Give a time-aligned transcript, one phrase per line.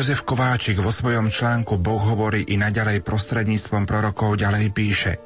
[0.00, 5.12] Jozef Kováčik vo svojom článku Boh hovorí i naďalej prostredníctvom prorokov ďalej píše–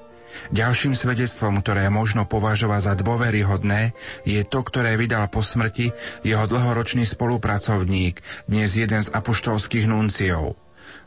[0.51, 3.95] Ďalším svedectvom, ktoré možno považovať za dôveryhodné,
[4.27, 5.95] je to, ktoré vydal po smrti
[6.27, 8.19] jeho dlhoročný spolupracovník,
[8.51, 10.59] dnes jeden z apoštolských nunciov.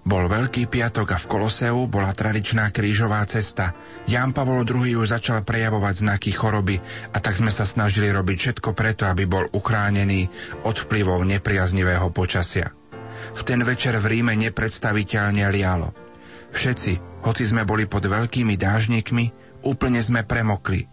[0.08, 3.76] Bol Veľký piatok a v Koloseu bola tradičná krížová cesta.
[4.08, 6.80] Ján Pavol II už začal prejavovať znaky choroby
[7.12, 10.32] a tak sme sa snažili robiť všetko preto, aby bol uchránený
[10.64, 12.77] od vplyvov nepriaznivého počasia.
[13.38, 15.94] V ten večer v Ríme nepredstaviteľne lialo.
[16.50, 19.26] Všetci, hoci sme boli pod veľkými dážnikmi,
[19.62, 20.90] úplne sme premokli.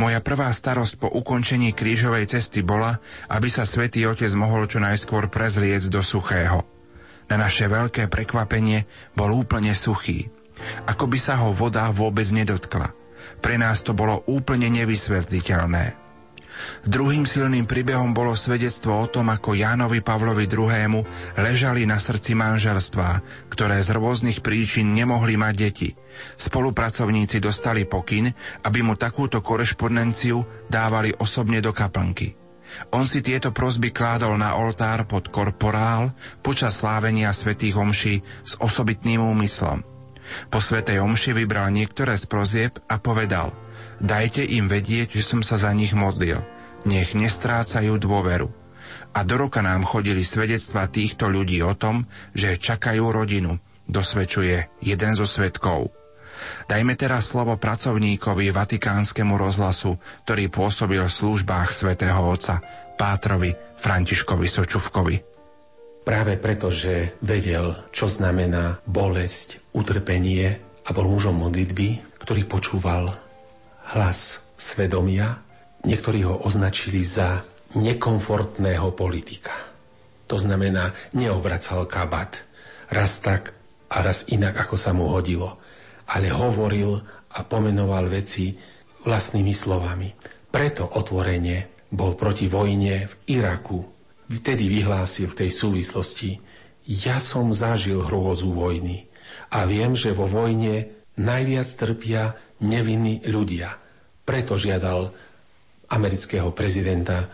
[0.00, 5.28] Moja prvá starosť po ukončení krížovej cesty bola, aby sa svätý Otec mohol čo najskôr
[5.28, 6.64] prezliec do suchého.
[7.26, 8.84] Na naše veľké prekvapenie
[9.16, 10.28] bol úplne suchý.
[10.88, 12.92] Ako by sa ho voda vôbec nedotkla.
[13.40, 16.05] Pre nás to bolo úplne nevysvetliteľné.
[16.86, 21.02] Druhým silným príbehom bolo svedectvo o tom, ako Jánovi Pavlovi II.
[21.36, 25.90] ležali na srdci manželstvá, ktoré z rôznych príčin nemohli mať deti.
[26.38, 28.30] Spolupracovníci dostali pokyn,
[28.64, 32.46] aby mu takúto korešpondenciu dávali osobne do kaplnky.
[32.92, 36.10] On si tieto prosby kládol na oltár pod korporál
[36.42, 39.86] počas slávenia svätých omší s osobitným úmyslom.
[40.50, 43.54] Po svätej omši vybral niektoré z prozieb a povedal
[44.02, 46.44] Dajte im vedieť, že som sa za nich modlil.
[46.86, 48.52] Nech nestrácajú dôveru.
[49.16, 52.04] A do roka nám chodili svedectva týchto ľudí o tom,
[52.36, 53.56] že čakajú rodinu,
[53.88, 55.88] dosvedčuje jeden zo svetkov.
[56.68, 59.96] Dajme teraz slovo pracovníkovi Vatikánskemu rozhlasu,
[60.28, 62.60] ktorý pôsobil v službách svätého Otca,
[63.00, 65.16] Pátrovi Františkovi Sočuvkovi.
[66.06, 73.25] Práve preto, že vedel, čo znamená bolesť, utrpenie a bol mužom modlitby, ktorý počúval
[73.94, 75.42] hlas svedomia,
[75.86, 77.44] niektorí ho označili za
[77.76, 79.54] nekomfortného politika.
[80.26, 82.42] To znamená, neobracal kabat,
[82.90, 83.54] raz tak
[83.92, 85.62] a raz inak, ako sa mu hodilo
[86.06, 86.94] ale hovoril
[87.34, 88.54] a pomenoval veci
[89.02, 90.08] vlastnými slovami.
[90.50, 93.78] Preto otvorenie bol proti vojne v Iraku.
[94.26, 96.30] Vtedy vyhlásil v tej súvislosti
[96.86, 99.10] ja som zažil hrôzu vojny
[99.50, 100.86] a viem, že vo vojne
[101.18, 103.74] najviac trpia nevinní ľudia.
[104.26, 105.10] Preto žiadal
[105.90, 107.30] amerického prezidenta,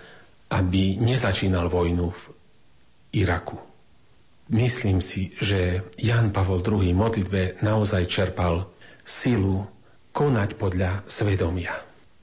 [0.52, 2.22] aby nezačínal vojnu v
[3.16, 3.56] Iraku.
[4.52, 8.68] Myslím si, že Jan Pavol II modlitbe naozaj čerpal
[9.00, 9.64] silu
[10.12, 11.72] konať podľa svedomia.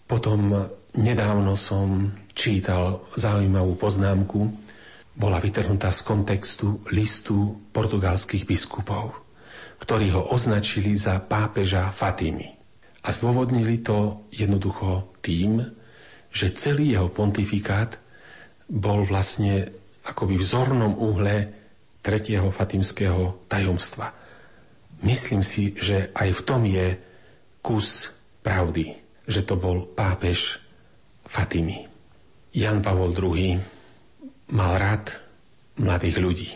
[0.05, 0.53] Potom
[0.93, 4.45] nedávno som čítal zaujímavú poznámku,
[5.19, 9.17] bola vytrhnutá z kontextu listu portugalských biskupov,
[9.81, 12.58] ktorí ho označili za pápeža Fatimy.
[13.09, 15.65] A zdôvodnili to jednoducho tým,
[16.29, 17.97] že celý jeho pontifikát
[18.69, 19.65] bol vlastne
[20.05, 21.49] akoby v zornom úhle
[22.05, 24.13] tretieho fatimského tajomstva.
[25.01, 26.87] Myslím si, že aj v tom je
[27.65, 28.13] kus
[28.45, 28.93] pravdy,
[29.25, 30.61] že to bol pápež
[31.25, 31.89] Fatimy.
[32.53, 33.57] Jan Pavol II
[34.53, 35.17] mal rád
[35.81, 36.49] mladých ľudí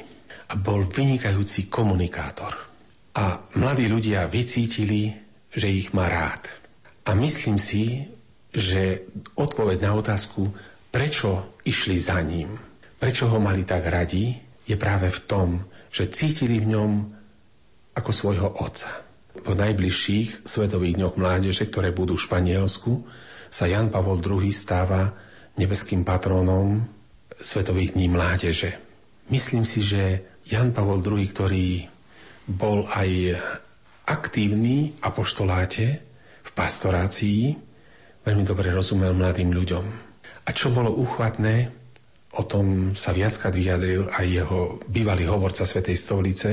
[0.49, 2.53] a bol vynikajúci komunikátor.
[3.17, 5.22] A mladí ľudia vycítili,
[5.53, 6.49] že ich má rád.
[7.05, 8.09] A myslím si,
[8.53, 9.05] že
[9.37, 10.53] odpoveď na otázku,
[10.93, 12.53] prečo išli za ním,
[13.01, 15.49] prečo ho mali tak radi, je práve v tom,
[15.91, 16.91] že cítili v ňom
[17.93, 19.03] ako svojho otca.
[19.33, 23.03] Po najbližších Svetových dňoch mládeže, ktoré budú v Španielsku,
[23.53, 25.13] sa Jan Pavol II stáva
[25.57, 26.81] nebeským patrónom
[27.37, 28.77] Svetových dní mládeže.
[29.29, 31.85] Myslím si, že Jan Pavol II, ktorý
[32.49, 33.37] bol aj
[34.07, 35.85] aktívny apoštoláte
[36.43, 37.55] v pastorácii,
[38.23, 39.85] veľmi dobre rozumel mladým ľuďom.
[40.43, 41.83] A čo bolo uchvatné,
[42.33, 46.49] O tom sa viackrát vyjadril aj jeho bývalý hovorca Svetej stolice,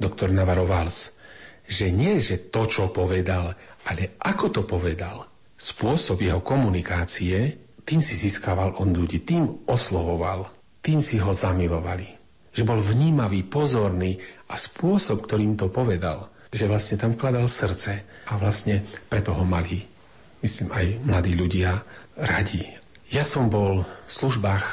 [0.00, 1.20] doktor Navarro Valls,
[1.68, 3.52] že nie, že to, čo povedal,
[3.84, 10.48] ale ako to povedal, spôsob jeho komunikácie, tým si získaval on ľudí, tým oslovoval,
[10.80, 12.08] tým si ho zamilovali.
[12.56, 14.16] Že bol vnímavý, pozorný
[14.48, 19.84] a spôsob, ktorým to povedal, že vlastne tam vkladal srdce a vlastne preto ho mali,
[20.40, 21.84] myslím, aj mladí ľudia
[22.16, 22.64] radi.
[23.08, 24.64] Ja som bol v službách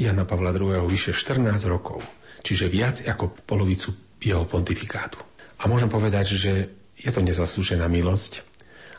[0.00, 0.84] Jana Pavla II.
[0.88, 2.00] vyše 14 rokov,
[2.44, 5.20] čiže viac ako polovicu jeho pontifikátu.
[5.60, 8.44] A môžem povedať, že je to nezaslúžená milosť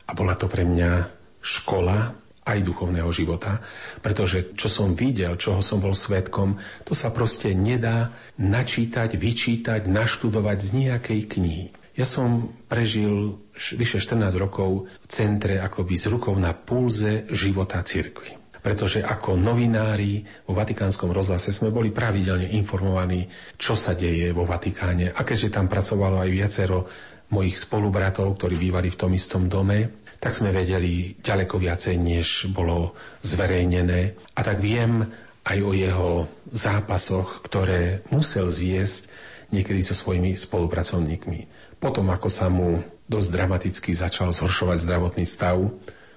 [0.10, 1.10] a bola to pre mňa
[1.42, 3.62] škola aj duchovného života,
[4.02, 8.10] pretože čo som videl, čoho som bol svetkom, to sa proste nedá
[8.42, 11.66] načítať, vyčítať, naštudovať z nejakej knihy.
[12.02, 18.42] Ja som prežil vyše 14 rokov v centre akoby s rukou na pulze života cirkvi.
[18.62, 23.26] pretože ako novinári vo Vatikánskom rozhlase sme boli pravidelne informovaní,
[23.58, 25.10] čo sa deje vo Vatikáne.
[25.14, 26.86] A keďže tam pracovalo aj viacero
[27.34, 32.94] mojich spolubratov, ktorí bývali v tom istom dome, tak sme vedeli ďaleko viacej, než bolo
[33.26, 34.14] zverejnené.
[34.38, 35.10] A tak viem
[35.42, 36.10] aj o jeho
[36.54, 39.10] zápasoch, ktoré musel zviesť
[39.50, 41.61] niekedy so svojimi spolupracovníkmi.
[41.82, 45.58] Potom, ako sa mu dosť dramaticky začal zhoršovať zdravotný stav,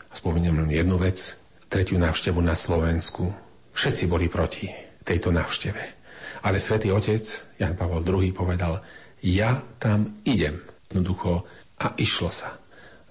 [0.06, 1.40] a spomeniem len jednu vec,
[1.72, 3.32] tretiu návštevu na Slovensku.
[3.74, 4.70] Všetci boli proti
[5.02, 5.82] tejto návšteve.
[6.44, 7.24] Ale svätý Otec,
[7.58, 8.84] Jan Pavel II, povedal,
[9.24, 10.60] ja tam idem.
[10.92, 11.48] Jednoducho,
[11.80, 12.60] a išlo sa.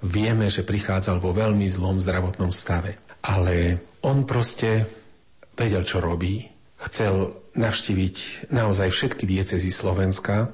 [0.06, 3.02] Vieme, že prichádzal vo veľmi zlom zdravotnom stave.
[3.26, 4.88] Ale on proste
[5.58, 6.48] vedel, čo robí.
[6.80, 10.52] Chcel navštíviť naozaj všetky diecezy Slovenska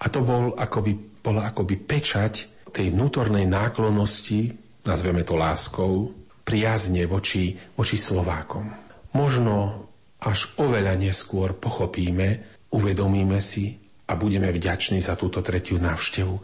[0.00, 2.34] a to bol akoby, bola akoby pečať
[2.70, 4.54] tej vnútornej náklonnosti,
[4.86, 6.14] nazveme to láskou,
[6.46, 8.66] priazne voči, voči Slovákom.
[9.14, 9.86] Možno
[10.22, 13.76] až oveľa neskôr pochopíme, uvedomíme si
[14.06, 16.34] a budeme vďační za túto tretiu návštevu,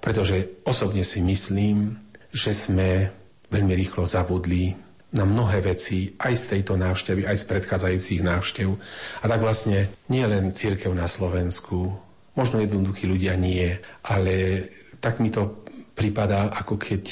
[0.00, 1.96] pretože osobne si myslím,
[2.34, 3.08] že sme
[3.48, 4.74] veľmi rýchlo zabudli
[5.14, 8.68] na mnohé veci aj z tejto návštevy, aj z predchádzajúcich návštev.
[9.22, 11.94] A tak vlastne nie len církev na Slovensku,
[12.34, 14.66] možno jednoduchí ľudia nie, ale
[14.98, 15.64] tak mi to
[15.94, 17.04] pripadá, ako keď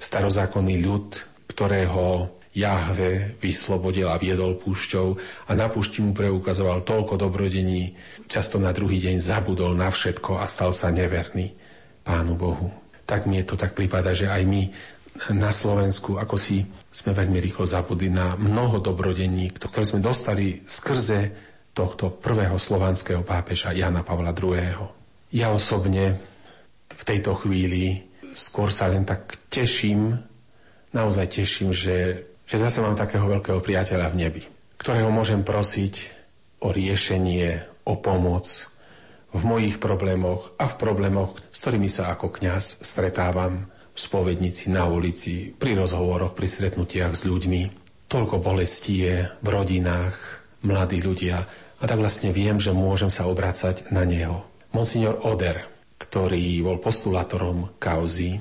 [0.00, 5.06] starozákonný ľud ktorého Jahve vyslobodil a viedol púšťou
[5.46, 7.94] a na púšti mu preukazoval toľko dobrodení,
[8.26, 11.52] často na druhý deň zabudol na všetko a stal sa neverný
[12.00, 12.72] Pánu Bohu.
[13.04, 14.62] Tak mi je to tak prípada, že aj my
[15.36, 21.49] na Slovensku, ako si sme veľmi rýchlo zabudli na mnoho dobrodení, ktoré sme dostali skrze
[21.72, 24.90] tohto prvého slovanského pápeža Jana Pavla II.
[25.30, 26.18] Ja osobne
[26.90, 30.18] v tejto chvíli skôr sa len tak teším
[30.90, 34.42] naozaj teším, že, že zase mám takého veľkého priateľa v nebi,
[34.78, 36.10] ktorého môžem prosiť
[36.60, 38.44] o riešenie, o pomoc
[39.30, 44.86] v mojich problémoch a v problémoch, s ktorými sa ako kňaz stretávam v spovednici, na
[44.90, 47.62] ulici, pri rozhovoroch, pri stretnutiach s ľuďmi.
[48.10, 50.18] Toľko bolestí je v rodinách,
[50.66, 51.46] mladí ľudia
[51.80, 54.44] a tak vlastne viem, že môžem sa obracať na neho.
[54.70, 58.38] Monsignor Oder, ktorý bol postulátorom kauzy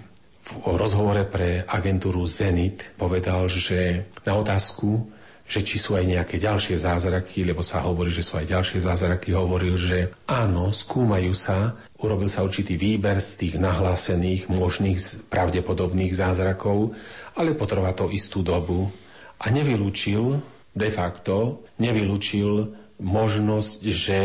[0.50, 5.06] v rozhovore pre agentúru Zenit povedal, že na otázku,
[5.50, 9.34] že či sú aj nejaké ďalšie zázraky, lebo sa hovorí, že sú aj ďalšie zázraky,
[9.34, 16.94] hovoril, že áno, skúmajú sa, urobil sa určitý výber z tých nahlásených, možných, pravdepodobných zázrakov,
[17.34, 18.94] ale potrvá to istú dobu
[19.42, 20.38] a nevylúčil,
[20.74, 24.20] de facto, nevylúčil možnosť, že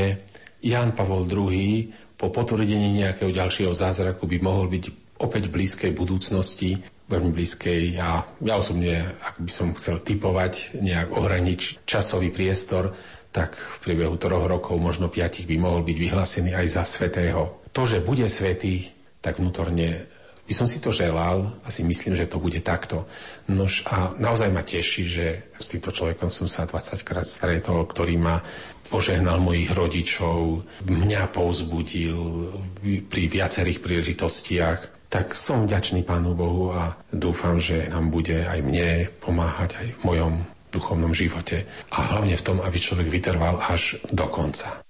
[0.61, 4.85] Jan Pavol II po potvrdení nejakého ďalšieho zázraku by mohol byť
[5.21, 11.13] opäť v blízkej budúcnosti, veľmi blízkej a ja osobne, ak by som chcel typovať, nejak
[11.13, 12.97] ohranič časový priestor,
[13.35, 17.67] tak v priebehu troch rokov, možno piatich by mohol byť vyhlásený aj za svetého.
[17.75, 20.07] To, že bude svetý, tak vnútorne
[20.45, 23.09] by som si to želal a si myslím, že to bude takto.
[23.49, 28.21] Nož a naozaj ma teší, že s týmto človekom som sa 20 krát stretol, ktorý
[28.21, 28.45] ma
[28.93, 32.21] požehnal mojich rodičov, mňa povzbudil
[33.09, 39.07] pri viacerých príležitostiach tak som vďačný Pánu Bohu a dúfam, že nám bude aj mne
[39.23, 40.35] pomáhať aj v mojom
[40.75, 44.83] duchovnom živote a hlavne v tom, aby človek vytrval až do konca.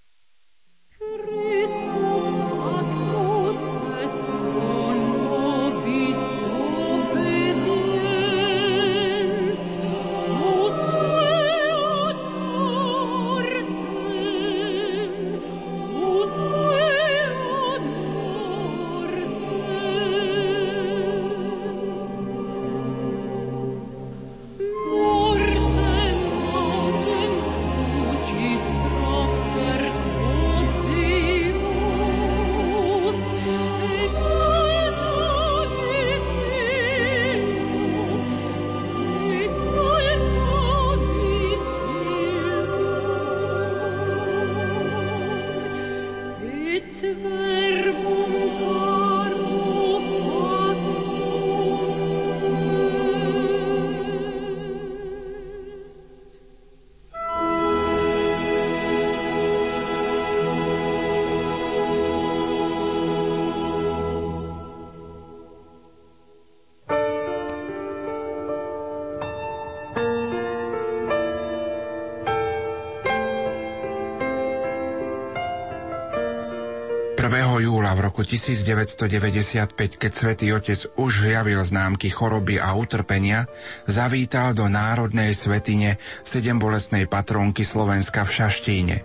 [78.25, 83.45] Roku 1995, keď svätý Otec už javil známky choroby a utrpenia,
[83.85, 88.97] zavítal do Národnej svetine sedem bolestnej patrónky Slovenska v Šaštíne.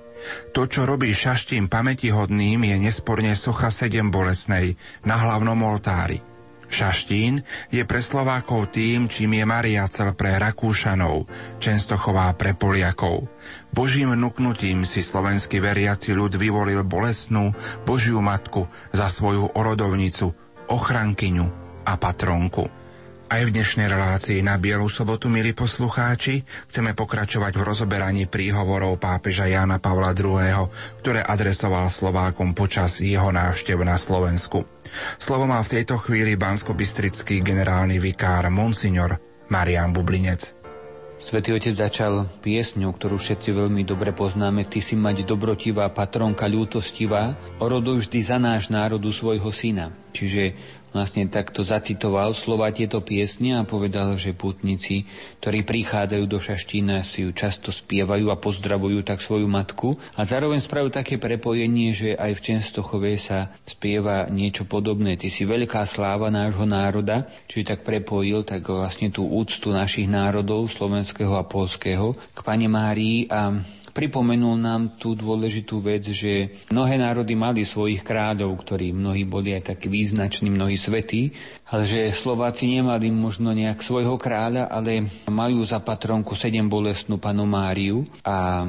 [0.56, 6.29] To, čo robí Šaštín pamätihodným, je nesporne socha sedem bolesnej na hlavnom oltári.
[6.70, 7.42] Šaštín
[7.74, 11.26] je pre Slovákov tým, čím je Mariacel pre Rakúšanov,
[11.58, 13.26] Čenstochová pre Poliakov.
[13.74, 17.52] Božím nuknutím si slovenský veriaci ľud vyvolil bolesnú
[17.84, 20.30] Božiu Matku za svoju orodovnicu,
[20.70, 21.48] ochrankyňu
[21.90, 22.70] a patronku.
[23.30, 29.46] Aj v dnešnej relácii na Bielu sobotu, milí poslucháči, chceme pokračovať v rozoberaní príhovorov pápeža
[29.46, 30.66] Jána Pavla II.,
[30.98, 34.66] ktoré adresoval Slovákom počas jeho návštev na Slovensku.
[35.18, 39.18] Slovo má v tejto chvíli banskobistrický generálny vikár Monsignor
[39.50, 40.60] Marian Bublinec.
[41.20, 44.64] Svetý Otec začal piesňou, ktorú všetci veľmi dobre poznáme.
[44.64, 49.92] Ty si mať dobrotivá, patronka ľútostivá, oroduj vždy za náš národu svojho syna.
[50.20, 50.44] Čiže
[50.92, 55.06] vlastne takto zacitoval slova tieto piesne a povedal, že putníci,
[55.40, 60.60] ktorí prichádzajú do Šaštína, si ju často spievajú a pozdravujú tak svoju matku a zároveň
[60.60, 65.16] spravujú také prepojenie, že aj v Čenstochove sa spieva niečo podobné.
[65.16, 70.68] Ty si veľká sláva nášho národa, čiže tak prepojil tak vlastne tú úctu našich národov,
[70.68, 73.56] slovenského a polského, k Pane Márii a
[74.00, 79.76] pripomenul nám tú dôležitú vec, že mnohé národy mali svojich kráľov, ktorí mnohí boli aj
[79.76, 81.36] takí význační, mnohí svetí,
[81.68, 87.44] ale že Slováci nemali možno nejak svojho kráľa, ale majú za patronku sedem bolestnú panu
[87.44, 88.64] Máriu a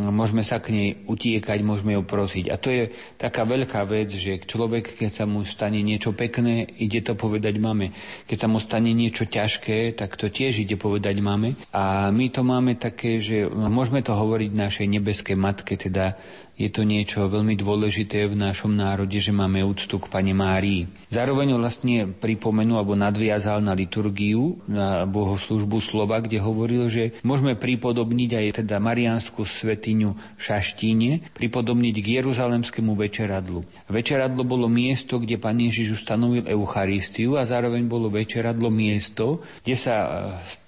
[0.00, 2.48] môžeme sa k nej utiekať, môžeme ju prosiť.
[2.48, 2.88] A to je
[3.20, 7.92] taká veľká vec, že človek, keď sa mu stane niečo pekné, ide to povedať mame.
[8.24, 11.52] Keď sa mu stane niečo ťažké, tak to tiež ide povedať mame.
[11.76, 16.16] A my to máme také, že môžeme to hovoriť našej nebeskej matke, teda
[16.52, 20.84] je to niečo veľmi dôležité v našom národe, že máme úctu k Pane Márii.
[21.08, 28.30] Zároveň vlastne pripomenul alebo nadviazal na liturgiu, na bohoslužbu slova, kde hovoril, že môžeme pripodobniť
[28.36, 33.64] aj teda Mariánsku svetiňu Šaštíne, pripodobniť k Jeruzalemskému večeradlu.
[33.88, 39.94] Večeradlo bolo miesto, kde Pán Ježiš ustanovil Eucharistiu a zároveň bolo večeradlo miesto, kde sa
[39.96, 40.06] e,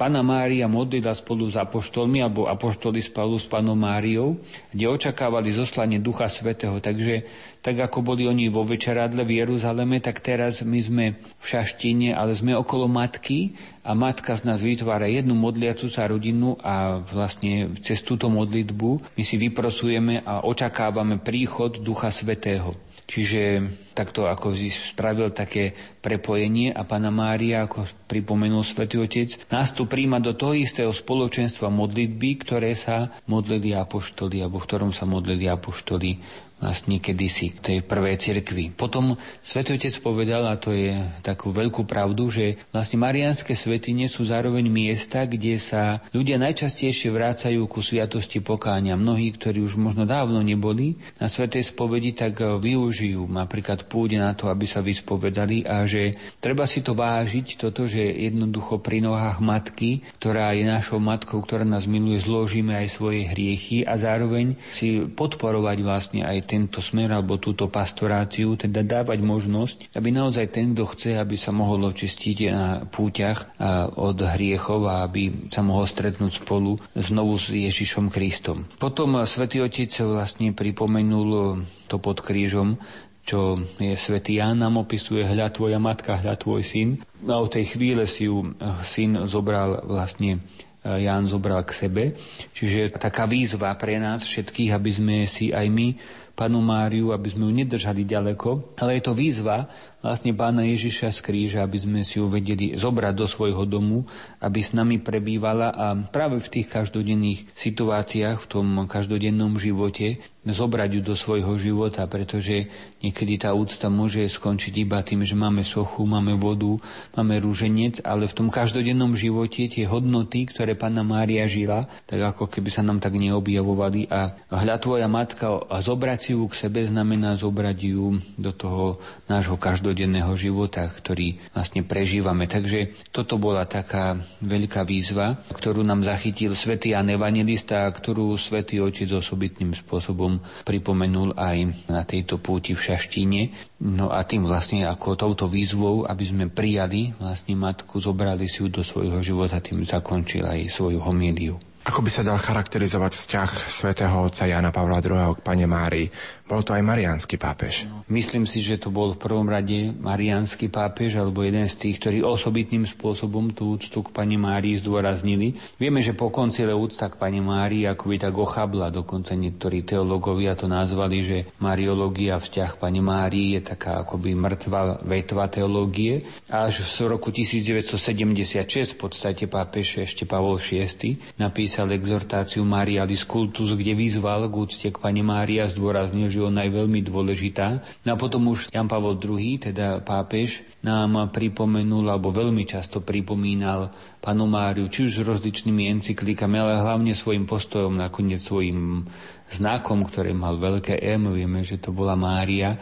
[0.01, 4.41] Pana Mária modlila spolu s apoštolmi alebo apoštoli spolu s Panom Máriou,
[4.73, 6.79] kde očakávali zo zoslanie Ducha Svetého.
[6.79, 7.27] Takže
[7.59, 12.31] tak ako boli oni vo večeradle v Jeruzaleme, tak teraz my sme v Šaštíne, ale
[12.31, 18.07] sme okolo Matky a Matka z nás vytvára jednu modliacu sa rodinu a vlastne cez
[18.07, 22.84] túto modlitbu my si vyprosujeme a očakávame príchod Ducha Svetého.
[23.05, 23.61] Čiže
[23.93, 30.25] takto ako spravil také prepojenie a Pana Mária, ako pripomenul Svetý Otec, nás tu príjma
[30.25, 36.17] do toho istého spoločenstva modlitby, ktoré sa modlili apoštoli, alebo v ktorom sa modlili apoštoli
[36.63, 38.73] vlastne kedysi, v tej prvej cirkvi.
[38.73, 44.65] Potom Svetotec povedal, a to je takú veľkú pravdu, že vlastne marianské svetine sú zároveň
[44.71, 48.97] miesta, kde sa ľudia najčastejšie vrácajú ku sviatosti pokáňa.
[48.97, 54.49] Mnohí, ktorí už možno dávno neboli na Svetej spovedi, tak využijú napríklad púde na to,
[54.49, 60.01] aby sa vyspovedali a že treba si to vážiť, toto, že jednoducho pri nohách matky,
[60.17, 65.79] ktorá je našou matkou, ktorá nás miluje, zložíme aj svoje hriechy a zároveň si podporovať
[65.85, 71.11] vlastne aj tento smer alebo túto pastoráciu, teda dávať možnosť, aby naozaj ten, kto chce,
[71.17, 73.57] aby sa mohol očistiť na púťach
[73.97, 78.69] od hriechov a aby sa mohol stretnúť spolu znovu s Ježišom Kristom.
[78.77, 82.77] Potom svätý Otec vlastne pripomenul to pod krížom,
[83.25, 87.01] čo je svätý Ján nám opisuje, hľa tvoja matka, hľa tvoj syn.
[87.25, 88.53] A od tej chvíle si ju
[88.85, 90.45] syn zobral vlastne
[90.85, 92.13] Ján zobral k sebe.
[92.53, 95.97] Čiže taká výzva pre nás všetkých, aby sme si aj my
[96.35, 99.65] panu Máriu, aby sme ju nedržali ďaleko, ale je to výzva
[100.05, 104.05] vlastne pána Ježiša z kríža, aby sme si ju vedeli zobrať do svojho domu,
[104.45, 110.91] aby s nami prebývala a práve v tých každodenných situáciách, v tom každodennom živote zobrať
[110.93, 112.69] ju do svojho života, pretože
[113.01, 116.77] niekedy tá úcta môže skončiť iba tým, že máme sochu, máme vodu,
[117.17, 122.53] máme rúženec, ale v tom každodennom živote tie hodnoty, ktoré Panna Mária žila, tak ako
[122.53, 124.13] keby sa nám tak neobjavovali.
[124.13, 129.01] A hľa tvoja matka a zobrať si ju k sebe znamená zobrať ju do toho
[129.33, 129.94] nášho každodenného
[130.35, 132.51] života, ktorý vlastne prežívame.
[132.51, 139.09] Takže toto bola taká veľká výzva, ktorú nám zachytil svätý Jan Evangelista, ktorú svätý Otec
[139.15, 143.43] osobitným spôsobom pripomenul aj na tejto púti v Šaštíne.
[143.85, 148.73] No a tým vlastne ako touto výzvou, aby sme prijali vlastne matku, zobrali si ju
[148.73, 151.57] do svojho života, tým zakončil aj svoju homíliu.
[151.85, 155.37] Ako by sa dal charakterizovať vzťah svätého otca Jana Pavla II.
[155.37, 156.09] k Pane Márii?
[156.45, 157.89] Bol to aj mariánsky pápež.
[158.13, 162.21] Myslím si, že to bol v prvom rade mariánsky pápež, alebo jeden z tých, ktorí
[162.21, 165.57] osobitným spôsobom tú úctu k pani Márii zdôraznili.
[165.81, 170.69] Vieme, že po koncile úcta k pani Márii akoby tak ochabla, dokonca niektorí teológovia to
[170.69, 176.29] nazvali, že mariológia, vzťah pani Márii je taká akoby mŕtva vetva teológie.
[176.53, 183.97] Až v roku 1976 v podstate pápež ešte Pavol VI napísal exhortáciu Marialis Cultus, kde
[183.97, 187.79] vyzval k úcte k pani Márii a zdôraznil, že ona je veľmi dôležitá.
[188.03, 193.95] No a potom už Jan Pavel II, teda pápež, nám pripomenul, alebo veľmi často pripomínal
[194.19, 199.07] panu Máriu, či už s rozličnými encyklikami, ale hlavne svojim postojom, nakoniec svojim
[199.55, 202.75] znakom, ktorý mal veľké M, vieme, že to bola Mária,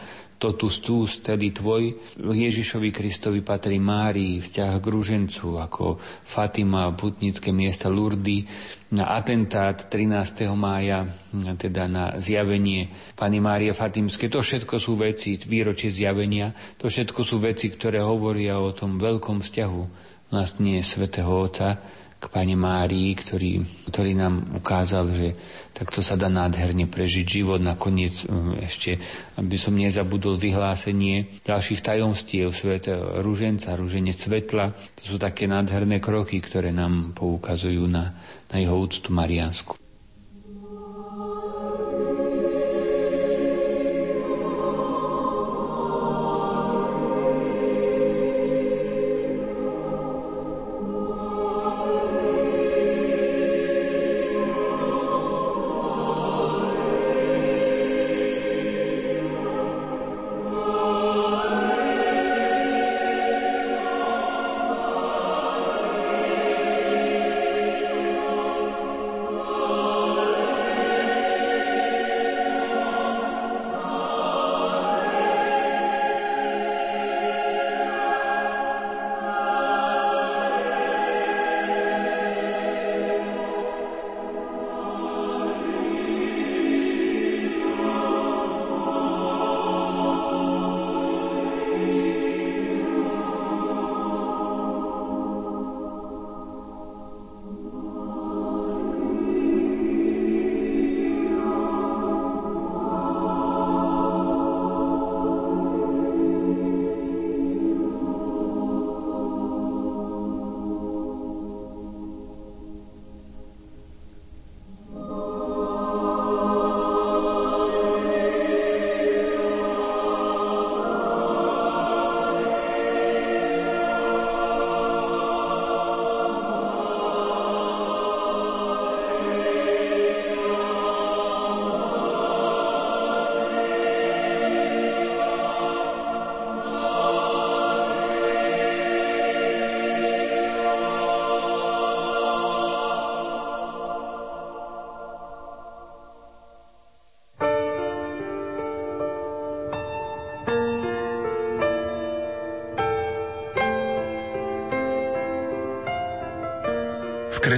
[0.43, 1.95] totus tus, tedy tvoj.
[2.19, 8.43] Ježišovi Kristovi patrí Márii, vzťah k rúžencu, ako Fatima, putnické miesta Lurdy,
[8.93, 10.45] na atentát 13.
[10.53, 11.09] mája,
[11.57, 14.29] teda na zjavenie Pani Márie Fatimské.
[14.29, 19.41] To všetko sú veci, výročie zjavenia, to všetko sú veci, ktoré hovoria o tom veľkom
[19.41, 19.81] vzťahu
[20.29, 21.81] vlastne svätého Otca
[22.23, 23.59] k Pane Márii, ktorý,
[23.91, 25.35] ktorý nám ukázal, že
[25.75, 27.59] takto sa dá nádherne prežiť život.
[27.59, 28.95] Nakoniec um, ešte,
[29.35, 34.71] aby som nezabudol vyhlásenie ďalších tajomstiev svätého rúženca, rúženie svetla.
[34.71, 38.15] To sú také nádherné kroky, ktoré nám poukazujú na,
[38.53, 39.82] na jeho úctu mariansku.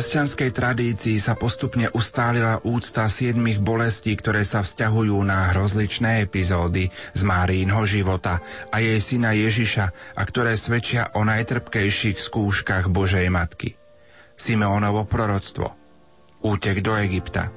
[0.06, 7.22] Kresťanskej tradícii sa postupne ustálila úcta siedmých bolestí, ktoré sa vzťahujú na rozličné epizódy z
[7.26, 8.38] Márínho života
[8.70, 13.74] a jej syna Ježiša a ktoré svedčia o najtrpkejších skúškach Božej Matky.
[14.38, 15.74] Simeonovo proroctvo,
[16.46, 17.50] útek do Egypta,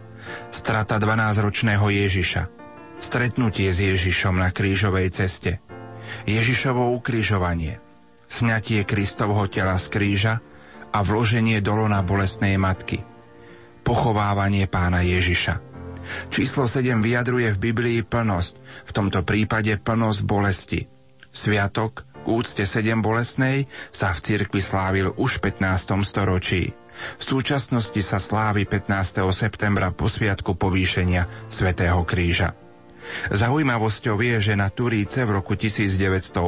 [0.49, 2.49] strata 12-ročného Ježiša,
[2.97, 5.61] stretnutie s Ježišom na krížovej ceste,
[6.25, 7.77] Ježišovo ukrižovanie,
[8.25, 10.41] sňatie Kristovho tela z kríža
[10.93, 13.05] a vloženie do lona bolestnej matky.
[13.85, 15.65] Pochovávanie pána Ježiša.
[16.33, 18.55] Číslo 7 vyjadruje v Biblii plnosť,
[18.89, 20.81] v tomto prípade plnosť bolesti.
[21.29, 26.01] Sviatok k úcte 7 bolestnej sa v cirkvi slávil už v 15.
[26.05, 26.73] storočí.
[26.99, 29.23] V súčasnosti sa slávi 15.
[29.31, 32.68] septembra po sviatku povýšenia Svetého kríža.
[33.33, 36.39] Zaujímavosťou je, že na Turíce v roku 1987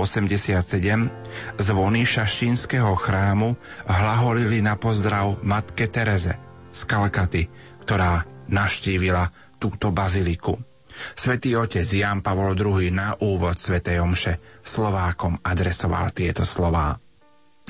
[1.60, 6.36] zvony šaštínskeho chrámu hlaholili na pozdrav matke Tereze
[6.70, 7.42] z Kalkaty,
[7.84, 9.28] ktorá naštívila
[9.60, 10.58] túto baziliku.
[11.14, 16.98] Svetý otec Jan Pavol II na úvod Svetej Omše Slovákom adresoval tieto slová.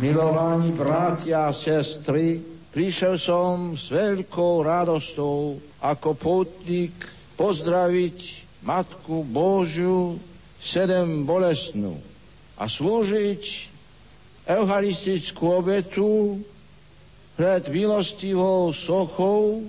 [0.01, 2.41] Milovaní bratia a sestry,
[2.73, 6.97] prišiel som s veľkou radostou ako putník
[7.37, 10.21] pozdraviť Matku Božiu
[10.61, 11.97] sedem bolestnú
[12.61, 13.73] a slúžiť
[14.45, 16.45] eucharistickú obetu
[17.41, 19.65] pred milostivou sochou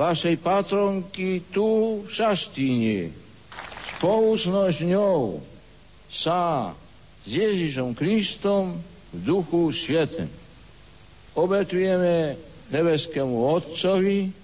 [0.00, 3.12] vašej patronky tu v Šastíne.
[4.00, 5.44] spolu s ňou
[6.08, 6.72] sa
[7.22, 8.80] s Ježišom Kristom
[9.12, 10.32] v duchu svetem.
[11.36, 12.40] Obetujeme
[12.72, 14.41] nebeskému Otcovi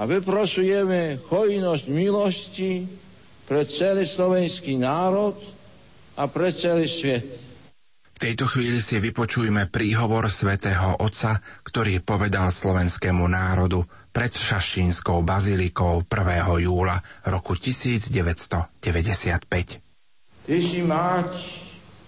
[0.00, 2.88] a vyprosujeme hojnosť milosti
[3.44, 5.36] pre celý slovenský národ
[6.16, 7.28] a pre celý svet.
[8.16, 16.04] V tejto chvíli si vypočujme príhovor svätého Otca, ktorý povedal slovenskému národu pred Šaštínskou bazilikou
[16.08, 16.64] 1.
[16.64, 18.80] júla roku 1995.
[20.48, 21.28] Ty si mať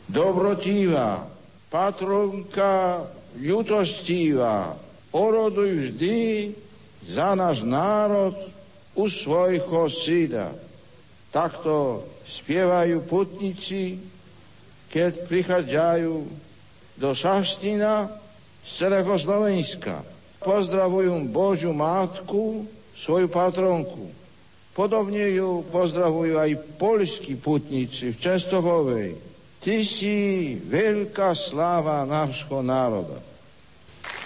[0.09, 1.29] dobrotíva,
[1.69, 3.05] patronka
[3.37, 4.77] ľutostíva,
[5.13, 6.17] oroduj vždy
[7.03, 8.35] za náš národ
[8.95, 10.55] u svojho syna.
[11.35, 14.13] Takto spievajú putníci
[14.93, 16.15] keď prichádzajú
[17.01, 18.13] do Šaština
[18.61, 20.05] z celého Slovenska.
[20.45, 24.13] Pozdravujú Božiu Matku, svoju patronku.
[24.77, 29.11] Podobne ju pozdravujú aj polskí putníci v Čestohovej.
[29.65, 30.17] Ty si
[30.61, 33.17] veľká sláva nášho národa.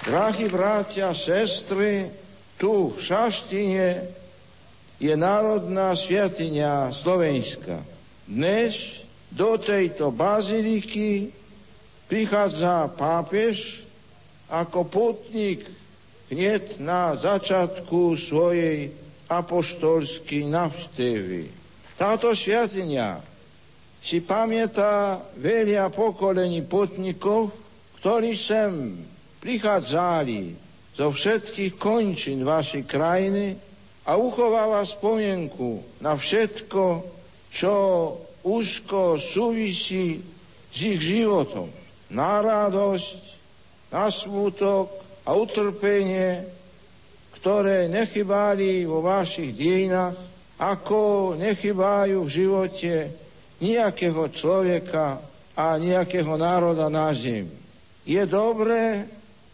[0.02, 2.10] Drahí bratia, sestry,
[2.56, 4.08] tu v Šaštine
[4.96, 7.84] je národná sviatiňa Slovenska.
[8.24, 11.28] Dnes do tejto baziliky
[12.08, 13.84] prichádza pápež
[14.48, 15.68] ako putník
[16.32, 18.90] hneď na začiatku svojej
[19.28, 21.42] apoštolskej navštevy.
[22.00, 23.20] Táto sviatenia
[24.00, 27.50] si pamätá veľa pokolení putníkov,
[28.00, 29.02] ktorí sem
[29.42, 30.65] prichádzali
[30.96, 33.52] zo všetkých končín vašej krajiny
[34.08, 37.04] a uchováva spomienku na všetko,
[37.52, 37.74] čo
[38.40, 40.24] úzko súvisí
[40.72, 41.68] s ich životom.
[42.08, 43.20] Na radosť,
[43.92, 44.88] na smutok
[45.26, 46.48] a utrpenie,
[47.36, 50.16] ktoré nechybali vo vašich dejinách,
[50.56, 52.94] ako nechybajú v živote
[53.60, 55.20] nejakého človeka
[55.52, 57.52] a nejakého národa na zemi.
[58.06, 59.04] Je dobré,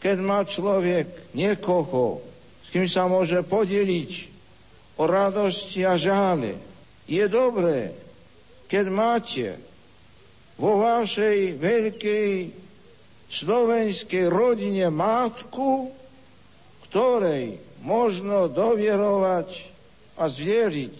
[0.03, 2.19] keď má človek niekoho,
[2.67, 4.11] s kým sa môže podeliť
[4.99, 6.59] o radosti a žále.
[7.07, 7.95] Je dobré,
[8.67, 9.47] keď máte
[10.59, 12.51] vo vašej veľkej
[13.31, 15.95] slovenskej rodine matku,
[16.91, 19.49] ktorej možno dovierovať
[20.19, 20.97] a zvieriť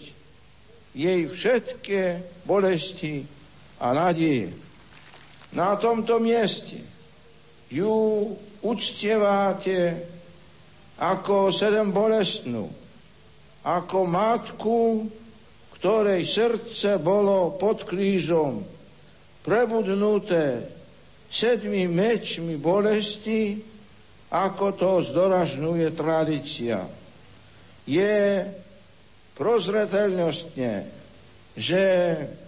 [0.95, 2.01] jej všetké
[2.47, 3.27] bolesti
[3.83, 4.49] a nadie.
[5.53, 6.81] Na tomto mieste
[7.69, 10.07] ju uctievate
[10.97, 12.71] ako sedem bolestnú,
[13.63, 15.07] ako matku,
[15.79, 18.63] ktorej srdce bolo pod krížom
[19.43, 20.63] prebudnuté
[21.27, 23.59] sedmi mečmi bolesti,
[24.31, 26.87] ako to zdoražňuje tradícia.
[27.83, 28.47] Je
[29.35, 30.87] prozreteľnostne,
[31.59, 31.83] že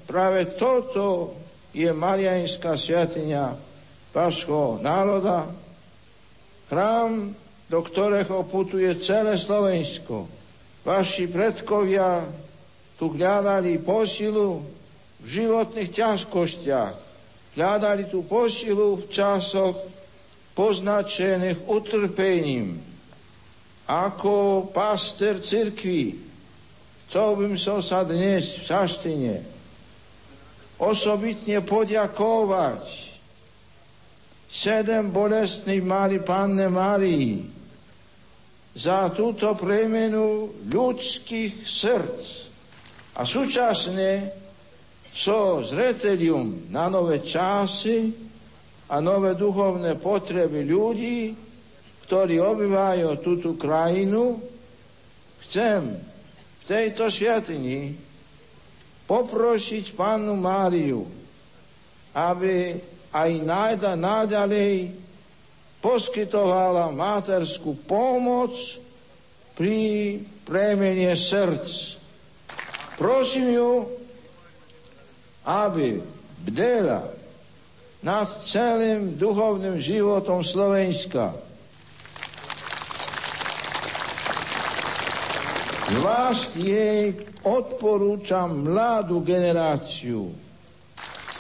[0.08, 1.36] práve toto
[1.75, 3.58] je Marianská sviatiňa
[4.15, 5.51] vášho národa,
[6.69, 7.34] chrám,
[7.69, 10.30] do ktorého putuje celé Slovensko.
[10.86, 12.25] Vaši predkovia
[12.95, 14.62] tu hľadali posilu
[15.21, 16.93] v životných ťažkostiach.
[17.58, 19.75] Hľadali tú posilu v časoch
[20.54, 22.80] poznačených utrpením.
[23.86, 26.17] Ako paster cirkvi
[27.06, 29.36] chcel by som sa dnes v Saštine
[30.75, 33.05] osobitne poďakovať
[34.45, 37.41] sedem bolestných Mári Panne Márii
[38.75, 42.21] za túto premenu ľudských srdc.
[43.15, 44.36] A súčasne
[45.15, 48.12] so zretelium na nové časy
[48.91, 51.31] a nové duchovné potreby ľudí,
[52.03, 54.38] ktorí obyvajú túto krajinu,
[55.47, 55.95] chcem
[56.62, 57.95] v tejto sviatini
[59.08, 61.08] poprosiť pánu Máriu,
[62.12, 62.75] aby
[63.15, 64.91] aj nájda naďalej
[65.80, 68.51] poskytovala materskú pomoc
[69.56, 71.95] pri premene srdc
[72.95, 73.71] Prosím ju,
[75.43, 75.99] aby
[76.47, 77.04] bdela
[77.99, 81.36] nad celým duchovným životom Slovenska.
[85.86, 90.44] Zvlášť jej odporúčam mladú generáciu.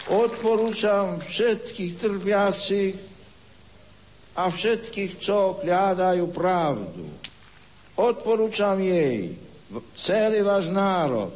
[0.05, 2.93] Odporúčam všetkých trpiacich
[4.37, 7.09] a všetkých, čo hľadajú pravdu.
[7.97, 9.33] Odporúčam jej
[9.97, 11.33] celý váš národ,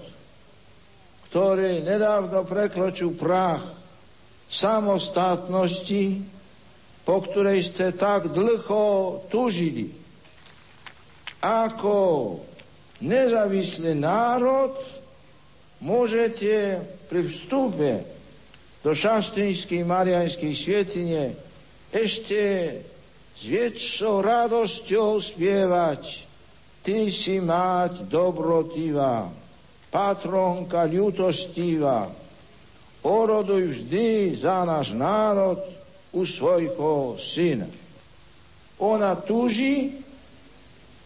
[1.31, 3.73] ktorý nedávno prekročil prach
[4.45, 6.21] samostatnosti,
[7.07, 9.89] po ktorej ste tak dlho tužili.
[11.41, 11.97] Ako
[13.01, 14.77] nezávislý národ,
[15.81, 18.18] môžete pri vstupe
[18.79, 21.35] do šaštinských marianských svietine
[21.91, 22.41] ešte
[23.35, 26.29] s väčšou radosťou spievať
[26.79, 29.27] Ty si mať dobrotivá,
[29.91, 32.07] patronka ľutostivá,
[33.03, 35.59] oroduj vždy za náš národ
[36.15, 37.67] u svojho syna.
[38.79, 39.99] Ona túži,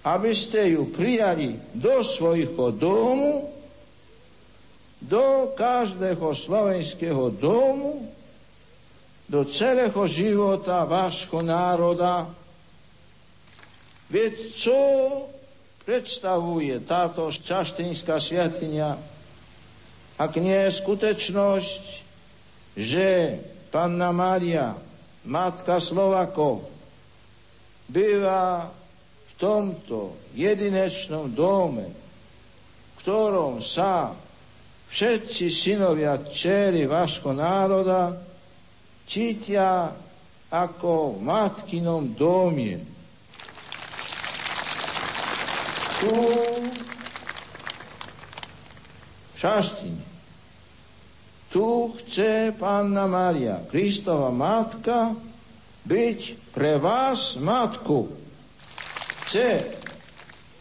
[0.05, 3.49] aby ste ju prijali do svojho domu
[5.03, 8.07] do každého slovenského domu,
[9.27, 12.31] do celého života vášho národa.
[14.07, 14.79] Veď čo
[15.83, 18.95] predstavuje táto čaštinská sviatinia,
[20.15, 21.83] ak nie je skutečnosť,
[22.77, 23.07] že
[23.73, 24.77] Panna Mária,
[25.25, 26.69] Matka Slovakov,
[27.89, 28.69] býva
[29.27, 34.22] v tomto jedinečnom dome, v ktorom sa
[34.93, 38.13] všetci synovia čery vášho národa
[39.09, 39.89] cítia
[40.53, 42.77] ako v matkinom domie.
[45.97, 46.13] Tu
[49.33, 50.05] v Šaštine.
[51.49, 51.65] Tu
[51.97, 55.17] chce Panna Maria, Kristova matka,
[55.89, 56.19] byť
[56.53, 58.13] pre vás matku.
[59.25, 59.73] Chce,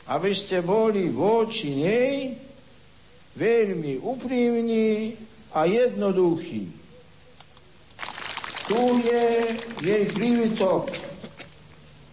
[0.08, 2.16] aby ste boli voči nej
[3.36, 5.16] veľmi úprimný
[5.52, 6.68] a jednoduchý.
[8.68, 9.26] Tu je
[9.82, 10.92] jej prívitok.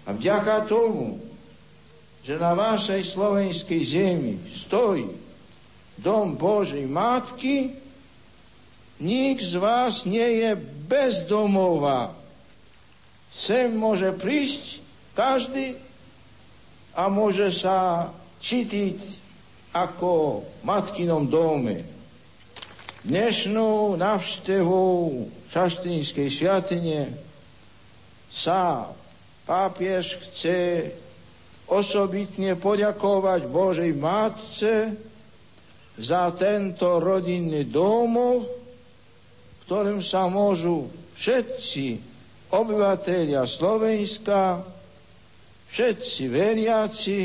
[0.10, 1.22] A vďaka tomu,
[2.26, 5.08] že na vašej slovenskej zemi stojí
[6.00, 7.76] dom Božej Matky,
[9.00, 10.56] nik z vás nie je
[10.90, 12.16] bezdomová.
[13.30, 14.82] Sem môže prísť
[15.14, 15.78] každý
[16.98, 18.10] a môže sa
[18.42, 19.19] cítiť
[19.74, 21.86] ako v matkinom dome.
[23.06, 24.84] Dnešnú navštevu
[25.50, 27.10] Šaštínskej sviatine
[28.30, 28.92] sa
[29.48, 30.90] pápiež chce
[31.70, 34.94] osobitne poďakovať Božej Matce
[35.98, 38.50] za tento rodinný domov,
[39.66, 42.02] ktorým sa môžu všetci
[42.50, 44.66] obyvateľia Slovenska,
[45.70, 47.20] všetci veriaci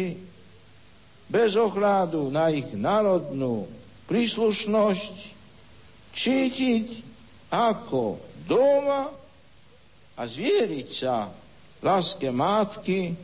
[1.29, 3.67] bez ohľadu na ich národnú
[4.07, 5.15] príslušnosť
[6.15, 6.87] cítiť
[7.51, 9.11] ako doma
[10.15, 11.27] a zvieriť sa
[11.83, 13.17] láske matky,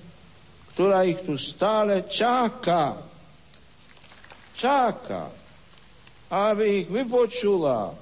[0.74, 2.98] ktorá ich tu stále čaká.
[4.60, 5.32] Čaká,
[6.28, 7.96] aby ich vypočula,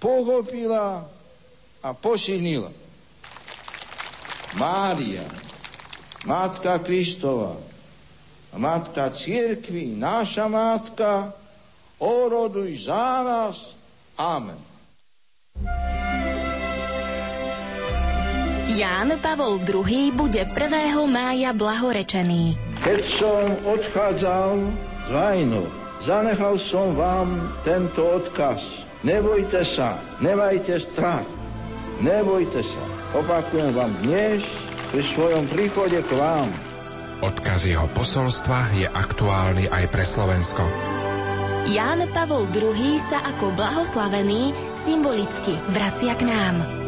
[0.00, 1.04] pochopila
[1.84, 2.72] a posilnila.
[4.56, 5.28] Mária,
[6.24, 7.67] Matka Kristova,
[8.58, 11.30] Matka církvy, naša Matka,
[12.02, 13.78] oroduj za nás.
[14.18, 14.58] Amen.
[18.74, 20.54] Ján Pavol II bude 1.
[21.06, 22.58] mája blahorečený.
[22.82, 24.54] Keď som odchádzal
[25.06, 25.62] z Vajnu,
[26.02, 28.58] zanechal som vám tento odkaz.
[29.06, 31.26] Nebojte sa, nemajte strach,
[32.02, 32.82] nebojte sa.
[33.18, 34.42] Opakujem vám dnes
[34.90, 36.67] pri svojom príchode k vám
[37.18, 40.62] Odkaz jeho posolstva je aktuálny aj pre Slovensko.
[41.66, 46.87] Ján Pavol II sa ako blahoslavený symbolicky vracia k nám.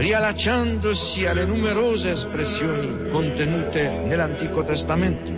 [0.00, 5.30] riallacciandosi alle numerose espressioni contenute nell'Antico Testamento.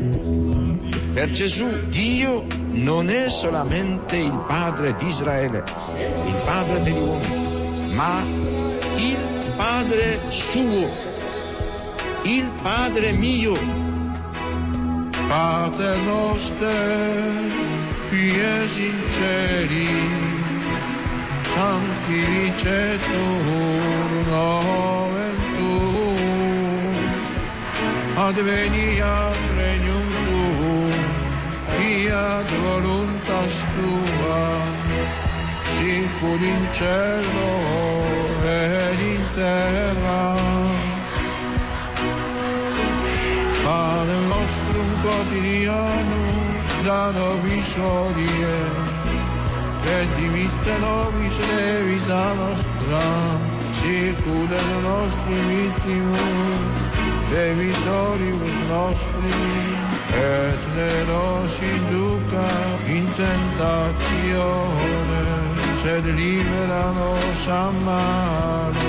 [1.13, 5.65] Per Gesù Dio non è solamente il Padre di Israele,
[5.99, 8.23] il Padre degli uomini, ma
[8.97, 10.89] il Padre suo,
[12.23, 13.81] il Padre mio.
[15.29, 17.51] Pater noster,
[18.11, 20.22] qui es
[21.63, 26.97] in celi, sanctificetur nomen tuum,
[28.17, 30.93] adveniat regnum tuum,
[31.77, 34.45] fiat voluntas tua,
[35.75, 37.53] sicur in cielo
[38.45, 40.25] ed in terra.
[43.65, 46.39] Pane nostrum quotidianum
[46.85, 48.82] da nobis hodie,
[49.85, 53.05] et dimitte nobis levita nostra,
[53.81, 56.79] sicur et nostri vittimus,
[57.31, 59.43] debitoribus nostri,
[60.23, 62.51] et ne nos induca
[62.87, 65.25] in tentatione,
[65.83, 67.51] sed libera nos a
[67.85, 68.82] malo.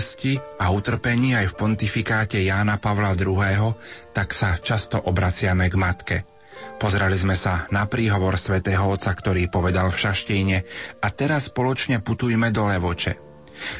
[0.00, 3.76] Bolesti a utrpení aj v pontifikáte Jána Pavla II.,
[4.16, 6.16] tak sa často obraciame k matke.
[6.80, 10.58] Pozreli sme sa na príhovor svätého Otca, ktorý povedal v Šaštíne
[11.04, 13.20] a teraz spoločne putujme do Levoče.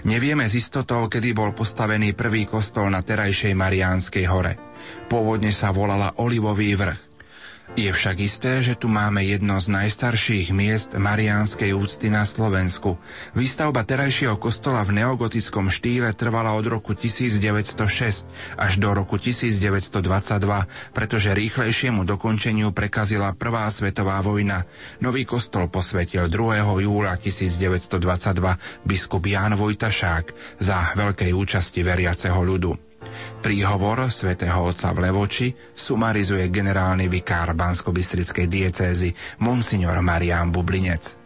[0.04, 4.60] Nevieme z istotou, kedy bol postavený prvý kostol na terajšej Mariánskej hore.
[5.08, 7.09] Pôvodne sa volala Olivový vrch.
[7.78, 12.98] Je však isté, že tu máme jedno z najstarších miest mariánskej úcty na Slovensku.
[13.30, 18.26] Výstavba terajšieho kostola v neogotickom štýle trvala od roku 1906
[18.58, 20.02] až do roku 1922,
[20.90, 24.66] pretože rýchlejšiemu dokončeniu prekazila Prvá svetová vojna.
[24.98, 26.82] Nový kostol posvetil 2.
[26.82, 32.89] júla 1922 biskup Ján Vojtašák za veľkej účasti veriaceho ľudu.
[33.40, 41.20] Príhovor svätého otca v Levoči sumarizuje generálny vikár Bansko-Bystrickej diecézy Monsignor Marián Bublinec.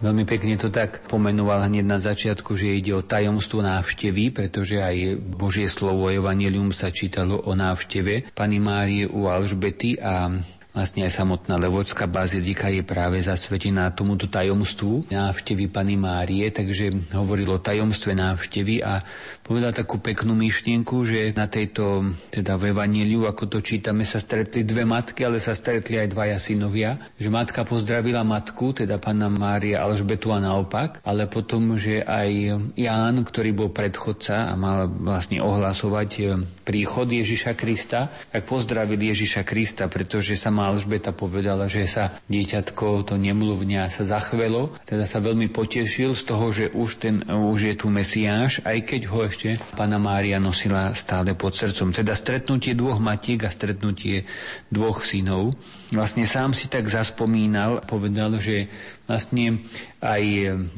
[0.00, 5.20] Veľmi pekne to tak pomenoval hneď na začiatku, že ide o tajomstvo návštevy, pretože aj
[5.20, 10.32] Božie slovo Evangelium sa čítalo o návšteve Pani Márie u Alžbety a
[10.70, 17.50] Vlastne aj samotná Levodská bazilika je práve zasvetená tomuto tajomstvu návštevy Pany Márie, takže hovoril
[17.50, 19.02] o tajomstve návštevy a
[19.42, 24.62] povedal takú peknú myšlienku, že na tejto, teda v Evangeliu, ako to čítame, sa stretli
[24.62, 29.82] dve matky, ale sa stretli aj dvaja synovia, že matka pozdravila matku, teda Panna Mária
[29.82, 32.30] Alžbetu a naopak, ale potom, že aj
[32.78, 36.22] Ján, ktorý bol predchodca a mal vlastne ohlasovať e,
[36.62, 43.08] príchod Ježiša Krista, tak pozdravil Ježiša Krista, pretože sa má Alžbeta povedala, že sa dieťatko
[43.08, 47.74] to nemluvňa sa zachvelo, teda sa veľmi potešil z toho, že už, ten, už je
[47.80, 51.96] tu Mesiáš, aj keď ho ešte pána Mária nosila stále pod srdcom.
[51.96, 54.28] Teda stretnutie dvoch matiek a stretnutie
[54.68, 55.56] dvoch synov.
[55.90, 58.70] Vlastne sám si tak zaspomínal, povedal, že
[59.10, 59.66] vlastne
[59.98, 60.22] aj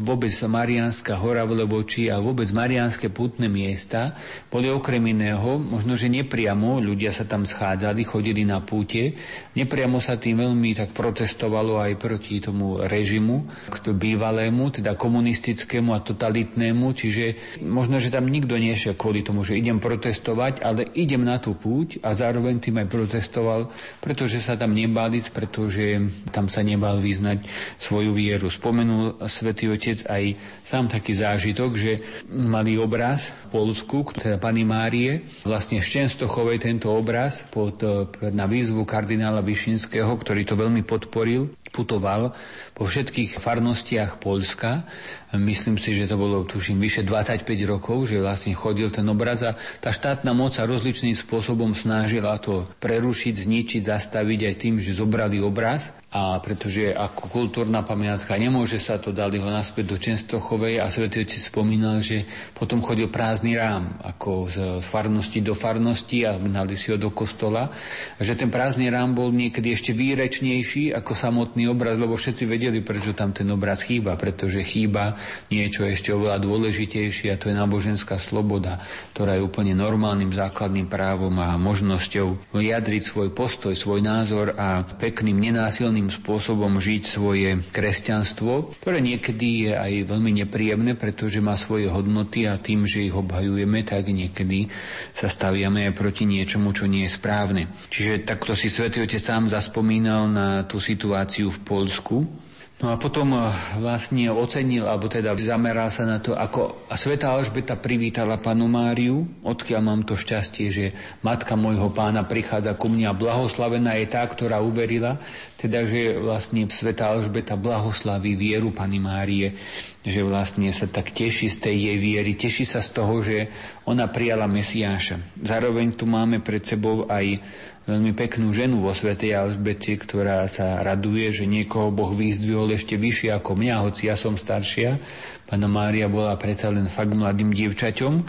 [0.01, 4.17] vôbec Mariánska hora v Levoči a vôbec Mariánske putné miesta
[4.49, 9.13] boli okrem iného, možno, že nepriamo, ľudia sa tam schádzali, chodili na púte,
[9.53, 16.01] nepriamo sa tým veľmi tak protestovalo aj proti tomu režimu, k bývalému, teda komunistickému a
[16.01, 21.37] totalitnému, čiže možno, že tam nikto nešiel kvôli tomu, že idem protestovať, ale idem na
[21.37, 23.69] tú púť a zároveň tým aj protestoval,
[24.01, 24.73] pretože sa tam
[25.03, 25.99] nebálic, pretože
[26.31, 27.43] tam sa nebal vyznať
[27.83, 28.47] svoju vieru.
[28.47, 31.99] Spomenul svätý Otec aj sám taký zážitok, že
[32.31, 37.83] mali obraz v Polsku, teda Pany Márie, vlastne z Čenstochovej tento obraz pod,
[38.31, 42.37] na výzvu kardinála Višinského, ktorý to veľmi podporil, putoval
[42.77, 44.85] po všetkých farnostiach Polska.
[45.33, 49.57] Myslím si, že to bolo, tuším, vyše 25 rokov, že vlastne chodil ten obraz a
[49.81, 55.41] tá štátna moc sa rozličným spôsobom snažila to prerušiť, zničiť, zastaviť aj tým, že zobrali
[55.41, 60.93] obraz a pretože ako kultúrna pamiatka nemôže sa to, dali ho naspäť do Čenstochovej a
[60.93, 66.77] Svetý Otec spomínal, že potom chodil prázdny rám, ako z farnosti do farnosti a gnali
[66.77, 67.73] si ho do kostola.
[68.17, 72.85] A že ten prázdny rám bol niekedy ešte výrečnejší ako samotný obraz, lebo všetci vedeli,
[72.85, 75.17] prečo tam ten obraz chýba, pretože chýba
[75.49, 78.85] niečo ešte oveľa dôležitejšie a to je náboženská sloboda,
[79.17, 85.41] ktorá je úplne normálnym základným právom a možnosťou vyjadriť svoj postoj, svoj názor a pekným,
[85.41, 91.87] nenásilným iným spôsobom žiť svoje kresťanstvo, ktoré niekedy je aj veľmi nepríjemné, pretože má svoje
[91.87, 94.67] hodnoty a tým, že ich obhajujeme, tak niekedy
[95.15, 97.71] sa staviame aj proti niečomu, čo nie je správne.
[97.87, 102.42] Čiže takto si svätý Otec sám zaspomínal na tú situáciu v Polsku,
[102.83, 103.47] No a potom eh,
[103.79, 109.81] vlastne ocenil, alebo teda zameral sa na to, ako Sveta Alžbeta privítala panu Máriu, odkiaľ
[109.87, 110.87] mám to šťastie, že
[111.23, 115.23] matka môjho pána prichádza ku mne a blahoslavená je tá, ktorá uverila,
[115.63, 119.55] teda že vlastne Sveta Alžbeta blahoslaví vieru Pany Márie,
[120.03, 123.47] že vlastne sa tak teší z tej jej viery, teší sa z toho, že
[123.87, 125.39] ona prijala Mesiáša.
[125.39, 127.39] Zároveň tu máme pred sebou aj
[127.87, 133.35] veľmi peknú ženu vo Svetej Alžbete, ktorá sa raduje, že niekoho Boh vyzdvihol ešte vyššie
[133.35, 135.03] ako mňa, hoci ja som staršia.
[135.51, 138.25] Pána Mária bola predsa len fakt mladým dievčaťom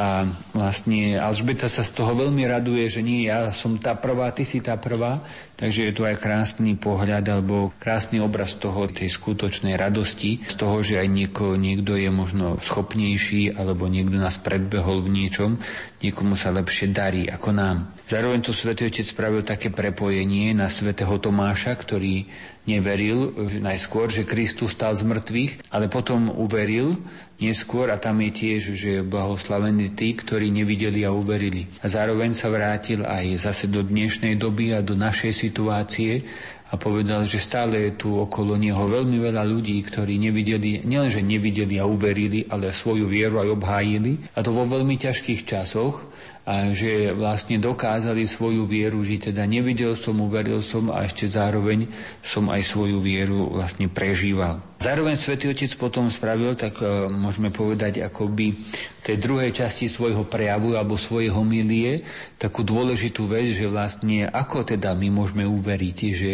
[0.00, 0.24] a
[0.56, 4.64] vlastne Alžbeta sa z toho veľmi raduje, že nie, ja som tá prvá, ty si
[4.64, 5.20] tá prvá.
[5.60, 10.80] Takže je tu aj krásny pohľad alebo krásny obraz toho, tej skutočnej radosti, z toho,
[10.80, 15.60] že aj nieko, niekto je možno schopnejší alebo niekto nás predbehol v niečom,
[16.00, 17.92] niekomu sa lepšie darí ako nám.
[18.08, 22.26] Zároveň tu Svetý Otec spravil také prepojenie na svätého Tomáša, ktorý
[22.66, 23.32] neveril
[23.62, 26.98] najskôr, že Kristus stal z mŕtvych, ale potom uveril
[27.40, 31.70] neskôr a tam je tiež, že blahoslavení tí, ktorí nevideli a uverili.
[31.80, 36.22] A zároveň sa vrátil aj zase do dnešnej doby a do našej situácie
[36.70, 41.82] a povedal, že stále je tu okolo neho veľmi veľa ľudí, ktorí nevideli, nielenže nevideli
[41.82, 44.22] a uverili, ale svoju vieru aj obhájili.
[44.38, 46.06] A to vo veľmi ťažkých časoch
[46.50, 49.30] a že vlastne dokázali svoju vieru žiť.
[49.30, 51.86] Teda nevidel som, uveril som a ešte zároveň
[52.24, 54.58] som aj svoju vieru vlastne prežíval.
[54.80, 60.24] Zároveň svätý Otec potom spravil tak e, môžeme povedať, akoby v tej druhej časti svojho
[60.24, 62.00] prejavu alebo svojej homilie
[62.40, 66.32] takú dôležitú vec, že vlastne ako teda my môžeme uveriť, že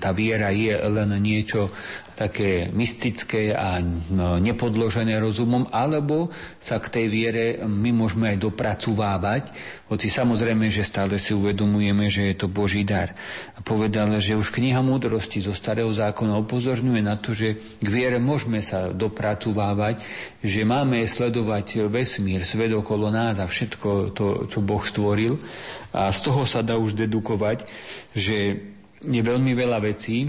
[0.00, 1.68] tá viera je len niečo
[2.18, 3.78] také mystické a
[4.10, 9.54] no, nepodložené rozumom, alebo sa k tej viere my môžeme aj dopracovávať,
[9.86, 13.14] hoci samozrejme, že stále si uvedomujeme, že je to Boží dar.
[13.54, 18.18] A povedal, že už kniha múdrosti zo starého zákona upozorňuje na to, že k viere
[18.18, 20.02] môžeme sa dopracovávať,
[20.42, 25.38] že máme sledovať vesmír, svet okolo nás a všetko to, čo Boh stvoril.
[25.94, 27.62] A z toho sa dá už dedukovať,
[28.18, 28.58] že
[29.02, 30.26] je veľmi veľa vecí,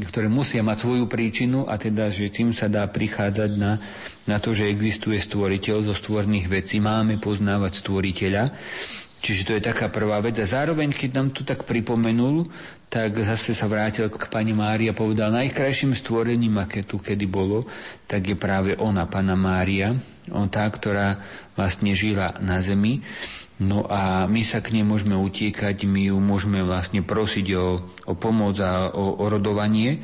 [0.00, 3.76] ktoré musia mať svoju príčinu a teda, že tým sa dá prichádzať na,
[4.24, 6.80] na to, že existuje stvoriteľ zo stvorných vecí.
[6.80, 8.44] Máme poznávať stvoriteľa.
[9.22, 10.34] Čiže to je taká prvá vec.
[10.42, 12.50] A zároveň, keď nám to tak pripomenul,
[12.90, 17.64] tak zase sa vrátil k pani Mária a povedal, najkrajším stvorením, aké tu kedy bolo,
[18.10, 19.94] tak je práve ona, pana Mária,
[20.34, 21.22] on tá, ktorá
[21.54, 22.98] vlastne žila na zemi
[23.62, 27.78] No a my sa k nej môžeme utiekať, my ju môžeme vlastne prosiť o,
[28.10, 30.02] o pomoc a o, o rodovanie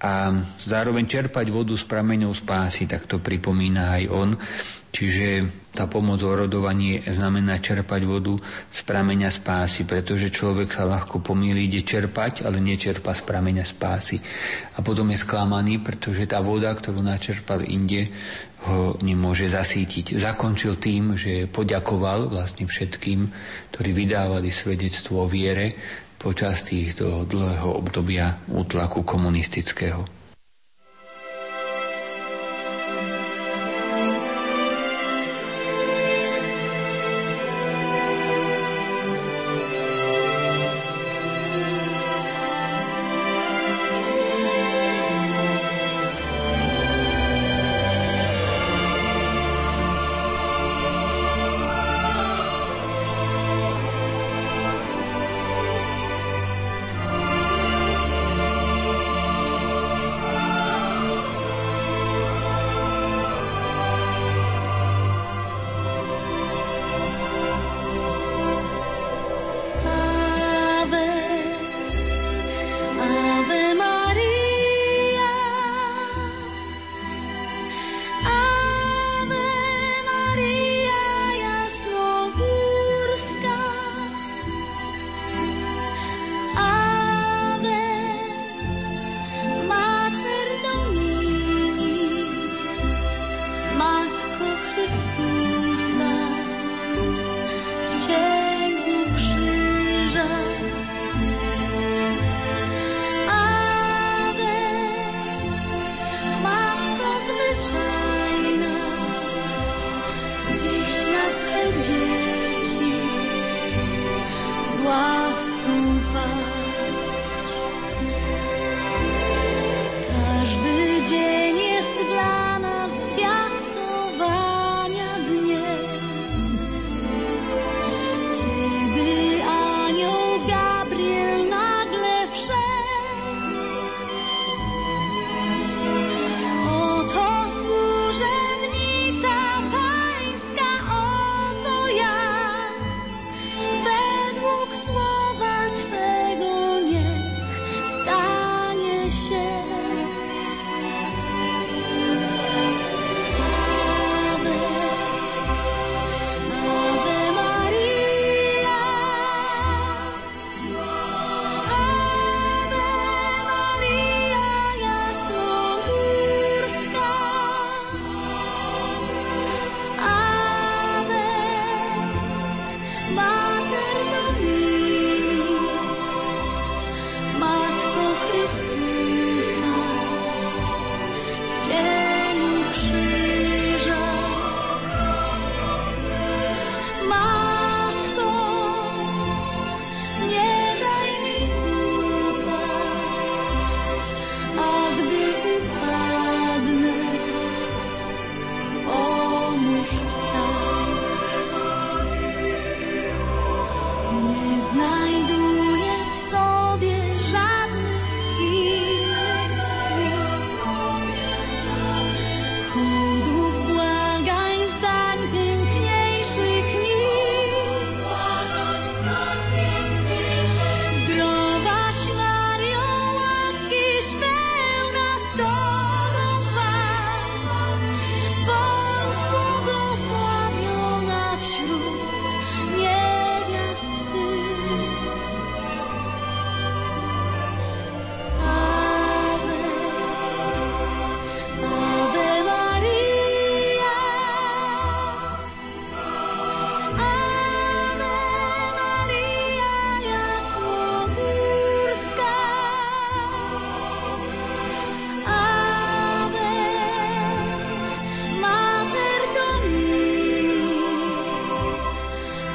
[0.00, 0.32] a
[0.64, 4.30] zároveň čerpať vodu s prameňou spásy, tak to pripomína aj on.
[4.90, 8.34] Čiže tá pomoc o rodovanie znamená čerpať vodu
[8.74, 14.18] z prameňa spásy, pretože človek sa ľahko pomýli, ide čerpať, ale nečerpa z prameňa spásy.
[14.74, 18.10] A potom je sklamaný, pretože tá voda, ktorú načerpal inde,
[18.66, 20.18] ho nemôže zasítiť.
[20.18, 23.30] Zakončil tým, že poďakoval vlastne všetkým,
[23.72, 25.72] ktorí vydávali svedectvo o viere
[26.20, 30.19] počas týchto dlhého obdobia útlaku komunistického.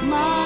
[0.06, 0.45] My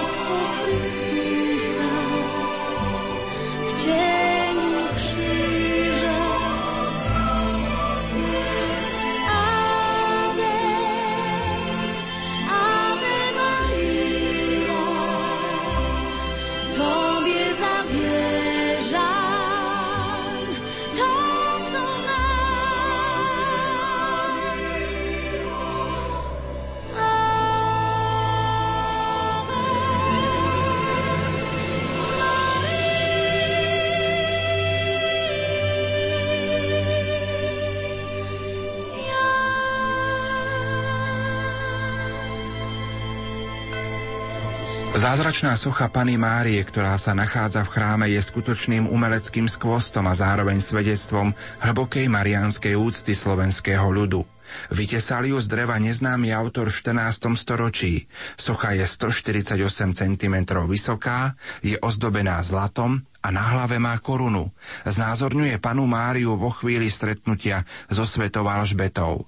[45.09, 50.61] Zázračná socha Pany Márie, ktorá sa nachádza v chráme, je skutočným umeleckým skvostom a zároveň
[50.61, 51.33] svedectvom
[51.65, 54.21] hlbokej marianskej úcty slovenského ľudu.
[54.69, 57.25] Vytesal ju z dreva neznámy autor v 14.
[57.41, 58.05] storočí.
[58.37, 59.57] Socha je 148
[59.97, 60.35] cm
[60.69, 61.33] vysoká,
[61.65, 64.53] je ozdobená zlatom a na hlave má korunu.
[64.85, 69.25] Znázorňuje panu Máriu vo chvíli stretnutia so svetou Alžbetou.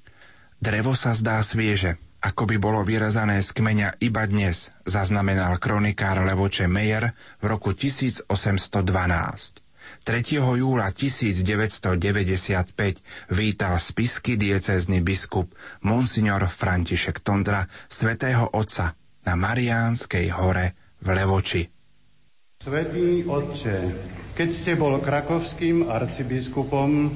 [0.62, 6.70] Drevo sa zdá svieže, ako by bolo vyrezané z kmeňa iba dnes, zaznamenal kronikár Levoče
[6.70, 8.30] Meyer v roku 1812.
[10.06, 10.38] 3.
[10.38, 11.42] júla 1995
[13.34, 15.50] vítal spisky diecézny biskup
[15.82, 18.94] Monsignor František Tondra svätého Otca
[19.26, 21.66] na Mariánskej hore v Levoči.
[22.62, 23.78] Svetý Otče,
[24.38, 27.10] keď ste bol krakovským arcibiskupom,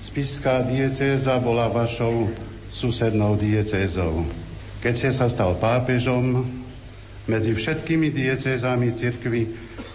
[0.00, 4.24] spiská diecéza bola vašou susednou diecézou.
[4.80, 6.46] Keď ste sa stal pápežom,
[7.28, 9.42] medzi všetkými diecézami cirkvy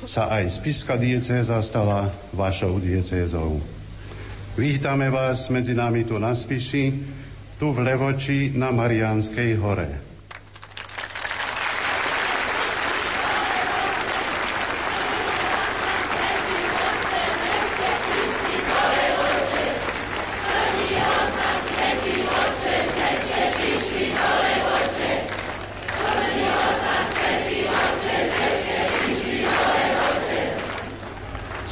[0.05, 3.57] sa aj spiska diecéza stala vašou diecézou.
[4.55, 6.95] Vítame vás medzi nami tu na Spiši,
[7.59, 10.04] tu v Levoči na Mariánskej hore.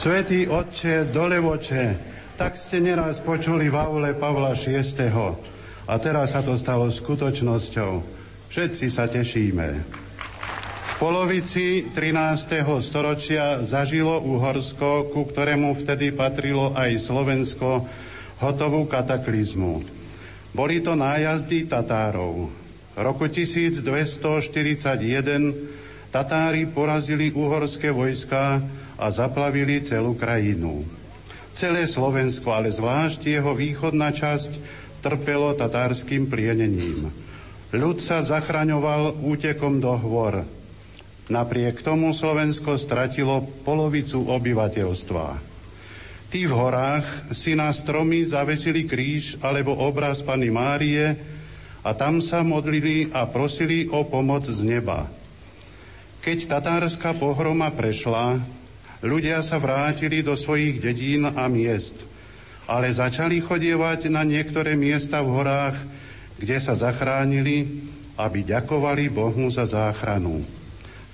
[0.03, 1.95] Svetý Otče, dolevoče,
[2.35, 4.83] tak ste neraz počuli v aule Pavla VI.
[5.87, 8.03] A teraz sa to stalo skutočnosťou.
[8.51, 9.67] Všetci sa tešíme.
[10.83, 12.67] V polovici 13.
[12.83, 17.87] storočia zažilo Uhorsko, ku ktorému vtedy patrilo aj Slovensko,
[18.43, 19.87] hotovú kataklizmu.
[20.51, 22.51] Boli to nájazdy Tatárov.
[22.91, 24.19] V roku 1241
[26.11, 28.59] Tatári porazili uhorské vojska
[28.97, 30.85] a zaplavili celú krajinu.
[31.53, 37.11] Celé Slovensko, ale zvlášť jeho východná časť, trpelo tatárským plienením.
[37.75, 40.47] Ľud sa zachraňoval útekom do hôr.
[41.27, 45.53] Napriek tomu Slovensko stratilo polovicu obyvateľstva.
[46.33, 51.13] Tí v horách si na stromy zavesili kríž alebo obraz Pany Márie
[51.85, 55.05] a tam sa modlili a prosili o pomoc z neba.
[56.25, 58.41] Keď tatárska pohroma prešla,
[59.03, 61.99] Ľudia sa vrátili do svojich dedín a miest,
[62.63, 65.75] ale začali chodievať na niektoré miesta v horách,
[66.39, 67.83] kde sa zachránili,
[68.15, 70.47] aby ďakovali Bohu za záchranu.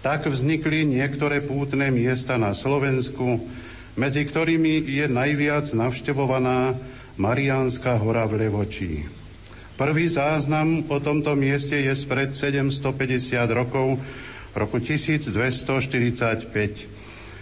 [0.05, 3.41] Tak vznikli niektoré pútne miesta na Slovensku,
[3.97, 6.77] medzi ktorými je najviac navštevovaná
[7.17, 9.09] Mariánska hora v Levočí.
[9.81, 13.97] Prvý záznam o tomto mieste je spred 750 rokov,
[14.53, 16.98] roku 1245.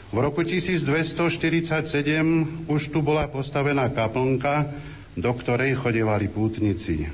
[0.07, 4.71] V roku 1247 už tu bola postavená kaplnka,
[5.19, 7.11] do ktorej chodevali pútnici.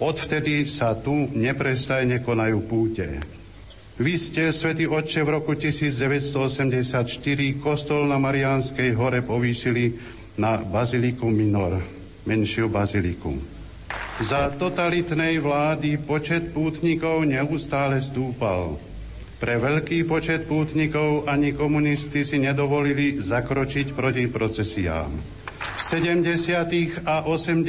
[0.00, 3.20] Odvtedy sa tu neprestajne konajú púte.
[3.96, 7.08] Vy ste, svätý Otče, v roku 1984
[7.60, 9.96] kostol na Mariánskej hore povýšili
[10.36, 11.80] na Baziliku Minor,
[12.28, 13.32] menšiu baziliku.
[14.20, 18.76] Za totalitnej vlády počet pútnikov neustále stúpal.
[19.36, 25.12] Pre veľký počet pútnikov ani komunisti si nedovolili zakročiť proti procesiám.
[25.60, 27.04] V 70.
[27.04, 27.68] a 80.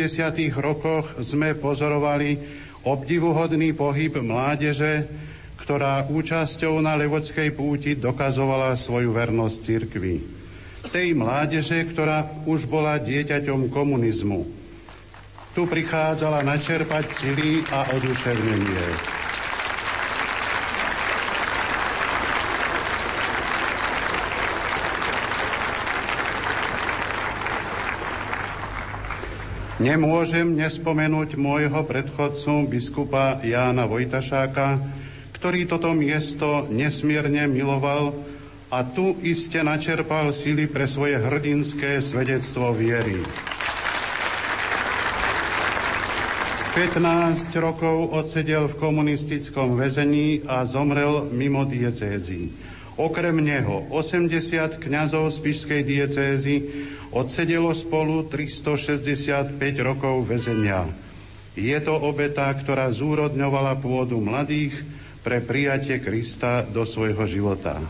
[0.63, 2.39] rokoch sme pozorovali
[2.87, 5.11] obdivuhodný pohyb mládeže,
[5.59, 10.15] ktorá účasťou na Levodskej púti dokazovala svoju vernosť cirkvi.
[10.87, 14.47] Tej mládeže, ktorá už bola dieťaťom komunizmu.
[15.51, 19.16] Tu prichádzala načerpať sily a oduševnenie.
[29.77, 34.81] Nemôžem nespomenúť môjho predchodcu, biskupa Jána Vojtašáka,
[35.37, 38.17] ktorý toto miesto nesmierne miloval
[38.73, 43.21] a tu iste načerpal sily pre svoje hrdinské svedectvo viery.
[46.73, 52.49] 15 rokov odsedel v komunistickom väzení a zomrel mimo diecézy.
[52.97, 56.55] Okrem neho 80 kňazov z Pišskej diecézy
[57.11, 60.87] odsedelo spolu 365 rokov väzenia.
[61.57, 64.77] Je to obeta, ktorá zúrodňovala pôdu mladých
[65.25, 67.81] pre prijatie Krista do svojho života.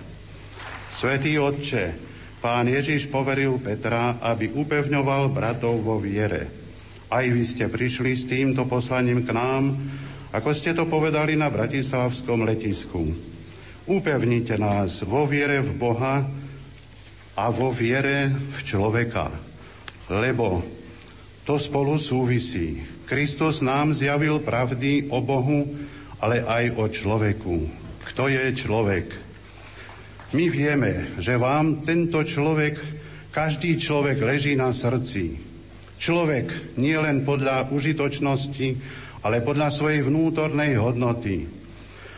[0.88, 1.93] Svetý Otče,
[2.39, 6.49] pán Ježiš poveril Petra, aby upevňoval bratov vo viere.
[7.11, 9.76] Aj vy ste prišli s týmto poslaním k nám,
[10.32, 13.03] ako ste to povedali na Bratislavskom letisku.
[13.88, 16.24] Upevnite nás vo viere v Boha
[17.38, 19.29] a vo viere v človeka,
[20.09, 20.65] lebo
[21.45, 22.81] to spolu súvisí.
[23.05, 25.63] Kristus nám zjavil pravdy o Bohu,
[26.17, 27.55] ale aj o človeku.
[28.09, 29.05] Kto je človek?
[30.33, 32.75] My vieme, že vám tento človek,
[33.31, 35.39] každý človek leží na srdci.
[35.95, 38.67] Človek nie len podľa užitočnosti,
[39.23, 41.56] ale podľa svojej vnútornej hodnoty.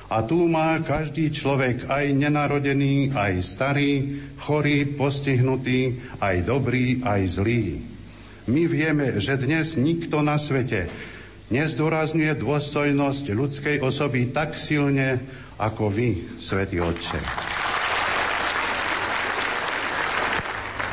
[0.09, 7.77] A tu má každý človek, aj nenarodený, aj starý, chorý, postihnutý, aj dobrý, aj zlý.
[8.49, 10.89] My vieme, že dnes nikto na svete
[11.53, 15.21] nezdôrazňuje dôstojnosť ľudskej osoby tak silne,
[15.61, 17.19] ako vy, Svetý Otče.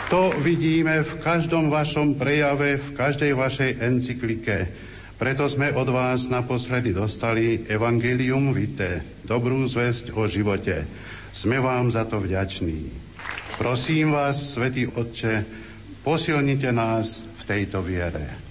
[0.07, 4.57] To vidíme v každom vašom prejave, v každej vašej encyklike.
[5.17, 10.85] Preto sme od vás naposledy dostali Evangelium Vitae, dobrú zväzť o živote.
[11.33, 12.93] Sme vám za to vďační.
[13.57, 15.49] Prosím vás, Svetý Otče,
[16.05, 18.46] posilnite nás v tejto viere.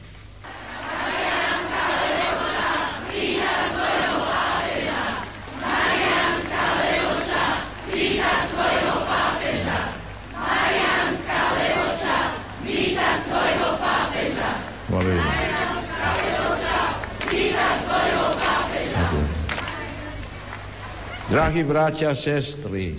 [21.35, 22.95] Drahí bratia a sestry,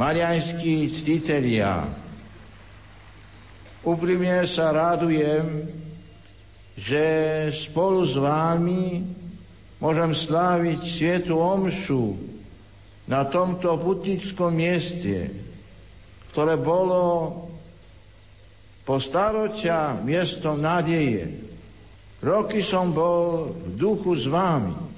[0.00, 1.84] marianskí ctitelia,
[3.84, 5.68] úprimne sa radujem,
[6.80, 7.04] že
[7.52, 9.04] spolu s vámi
[9.76, 12.16] môžem sláviť svietu omšu
[13.04, 15.36] na tomto putnickom mieste,
[16.32, 17.04] ktoré bolo
[18.88, 21.44] po staročia miestom nádeje.
[22.24, 24.89] Roky som bol v duchu s vámi.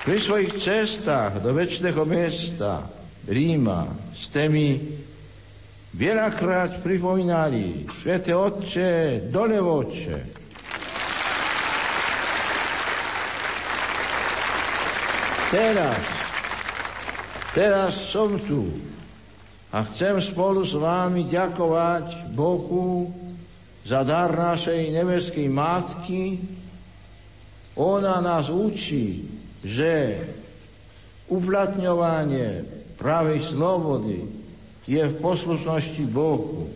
[0.00, 2.88] Pri svojich cestách do väčšného mesta
[3.28, 3.84] Ríma
[4.16, 4.80] ste mi
[5.92, 10.18] veľakrát pripomínali, Svete Otče, dole oče.
[15.52, 16.00] Teraz,
[17.52, 18.72] teraz som tu
[19.68, 23.12] a chcem spolu s vámi ďakovať Bohu
[23.84, 26.40] za dar našej nebeskej Matky.
[27.76, 29.29] Ona nás učí
[29.64, 30.16] že
[31.28, 32.64] uplatňovanie
[32.96, 34.26] pravej slobody
[34.88, 36.68] je v poslušnosti Bohu.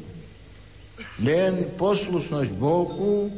[1.19, 3.29] Len poslušnosť Bohu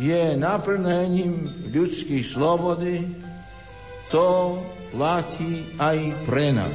[0.00, 3.04] je naplnením ľudskej slobody,
[4.08, 4.56] to
[4.94, 6.72] platí aj pre nás.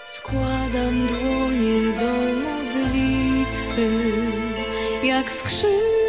[0.00, 3.90] Składam dłonie do modlitwy,
[5.04, 5.99] jak skrzydła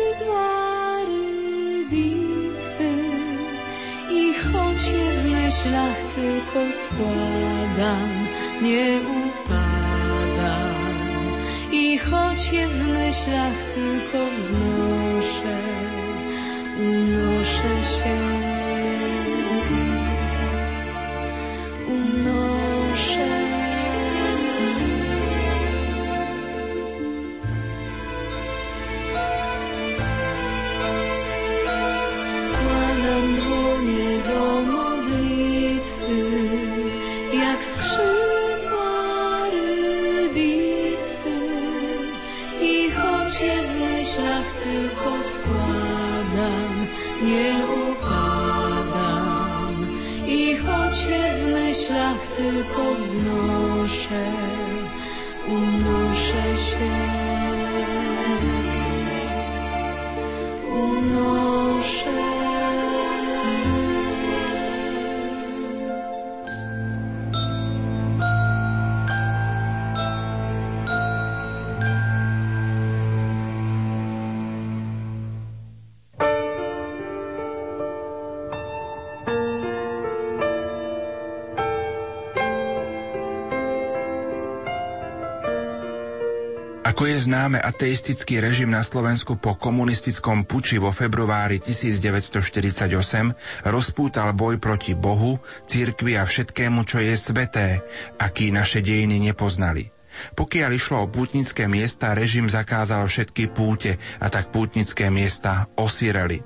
[5.61, 8.27] myślach tylko składam,
[8.61, 10.71] nie upadam.
[11.71, 15.57] I choć je w myślach tylko wznoszę,
[16.79, 18.30] unoszę się.
[43.37, 46.87] się w myślach tylko składam,
[47.23, 47.53] nie
[47.91, 49.75] upadam.
[50.27, 54.31] I choć się w myślach tylko wznoszę,
[55.47, 57.10] unoszę się.
[87.21, 92.89] Známe, ateistický režim na Slovensku po komunistickom puči vo februári 1948
[93.69, 95.37] rozpútal boj proti Bohu,
[95.69, 97.85] církvi a všetkému, čo je sveté,
[98.17, 99.93] aký naše dejiny nepoznali.
[100.33, 106.41] Pokiaľ išlo o pútnické miesta, režim zakázal všetky púte a tak pútnické miesta osireli.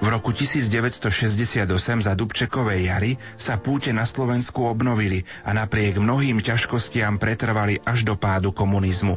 [0.00, 1.64] V roku 1968
[2.04, 8.14] za Dubčekovej jary sa púte na Slovensku obnovili a napriek mnohým ťažkostiam pretrvali až do
[8.16, 9.16] pádu komunizmu.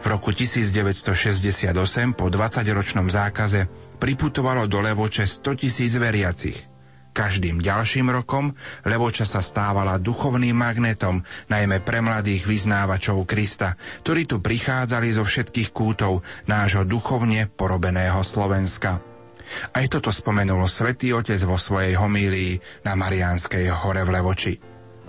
[0.00, 1.76] V roku 1968
[2.16, 3.68] po 20-ročnom zákaze
[4.00, 6.56] priputovalo do Levoče 100 tisíc veriacich.
[7.10, 8.54] Každým ďalším rokom
[8.86, 11.20] Levoča sa stávala duchovným magnetom,
[11.52, 19.02] najmä pre mladých vyznávačov Krista, ktorí tu prichádzali zo všetkých kútov nášho duchovne porobeného Slovenska.
[19.74, 24.54] Aj toto spomenul svätý Otec vo svojej homílii na Mariánskej hore v Levoči.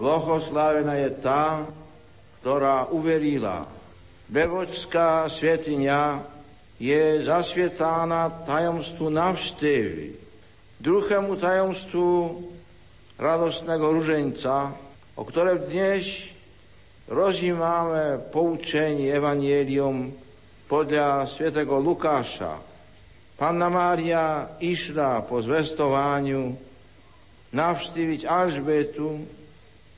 [0.01, 1.61] Blahoslavená je tá,
[2.41, 3.80] ktorá uverila.
[4.31, 6.23] Levočská svetiňa
[6.79, 10.15] je zasvietána tajomstvu navštevy,
[10.79, 12.39] druhému tajomstvu
[13.19, 14.71] radostného ruženca,
[15.19, 16.31] o ktoré dnes
[17.11, 20.15] rozímame poučenie Evangelium
[20.71, 22.55] podľa svätého Lukáša.
[23.35, 26.55] Panna Mária išla po zvestovaniu
[27.51, 29.27] navštíviť Alžbetu,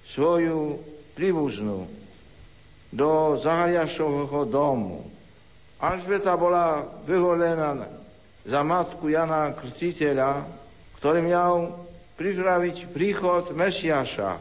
[0.10, 0.82] svoju
[1.14, 1.86] príbuznú,
[2.94, 5.10] do Zahariašovho domu.
[5.82, 7.90] Alžbeta bola vyvolená
[8.46, 10.46] za matku Jana Krstiteľa,
[11.02, 11.74] ktorý mal
[12.16, 14.38] pripraviť príchod Mesiaša.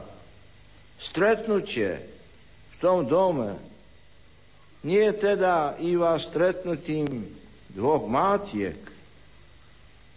[1.00, 3.57] Stretnutie v tom dome
[4.84, 7.26] nie je teda iba stretnutím
[7.72, 8.78] dvoch mátiek,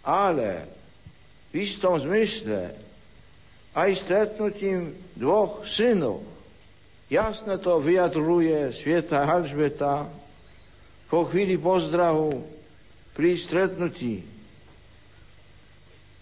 [0.04, 0.68] ale
[1.50, 2.74] v istom zmysle
[3.72, 6.35] aj stretnutím dvoch synov.
[7.06, 10.10] Jasne to vyjadruje Svieta Alžbeta
[11.06, 12.42] po chvíli pozdravu
[13.14, 14.26] pri stretnutí.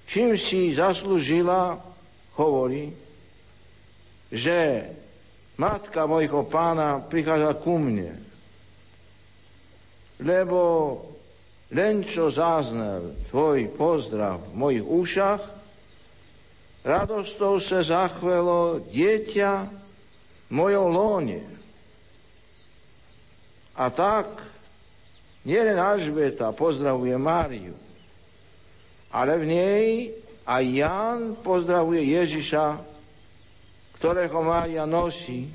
[0.04, 1.80] Čím si zaslúžila,
[2.36, 2.92] hovorí,
[4.28, 4.84] že
[5.56, 8.20] matka mojho pána prichádza ku mne,
[10.20, 10.60] lebo
[11.72, 15.42] len čo záznel tvoj pozdrav v mojich ušach,
[16.84, 19.83] radostou sa zachvelo dieťa
[20.54, 21.42] mojom lóne.
[23.74, 24.30] A tak
[25.42, 27.74] nielen Alžbeta pozdravuje Máriu,
[29.10, 29.86] ale v nej
[30.46, 32.78] aj Jan pozdravuje Ježiša,
[33.98, 35.50] ktorého Mária nosí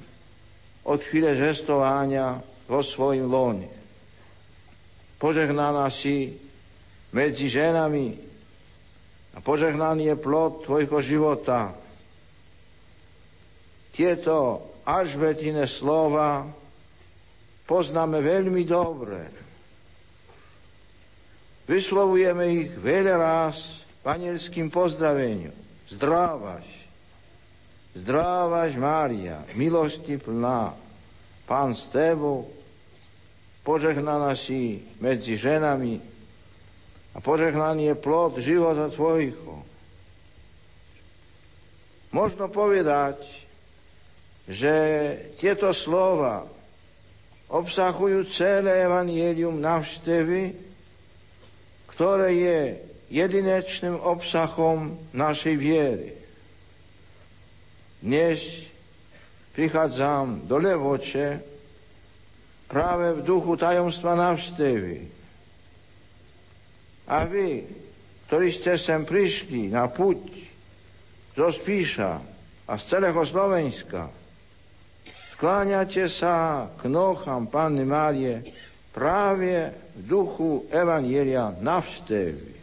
[0.84, 3.80] od chvíle žestovania vo svojim lóne
[5.20, 6.39] požehnaná si
[7.12, 8.16] medzi ženami
[9.36, 11.76] a požehnaný je plod tvojho života.
[13.91, 16.50] Tieto Alžbetine slova
[17.70, 19.22] poznáme veľmi dobre.
[21.70, 25.54] Vyslovujeme ich veľa raz panielským pozdraveniu.
[25.94, 26.66] Zdrávaš,
[27.94, 30.74] zdrávaš Mária, milosti plná,
[31.46, 32.50] Pán s tebou,
[33.66, 35.98] požehnaná si medzi ženami
[37.14, 39.66] a požehnaný je plod života tvojho.
[42.14, 43.49] Možno povedať,
[44.50, 44.74] že
[45.38, 46.50] tieto slova
[47.54, 50.58] obsahujú celé evanielium navštevy,
[51.93, 52.60] ktoré je
[53.14, 56.10] jedinečným obsahom našej viery.
[58.02, 58.41] Dnes
[59.54, 61.45] prichádzam do Levoče,
[62.70, 64.97] práve v duchu tajomstva navštevy.
[67.10, 67.66] A vy,
[68.30, 70.22] ktorí ste sem prišli na puť
[71.34, 72.12] zo Spíša
[72.70, 74.19] a z celého Slovenska,
[75.40, 78.44] skláňate sa k nochám Panny Márie
[78.92, 82.60] práve v duchu Evanielia navštevy.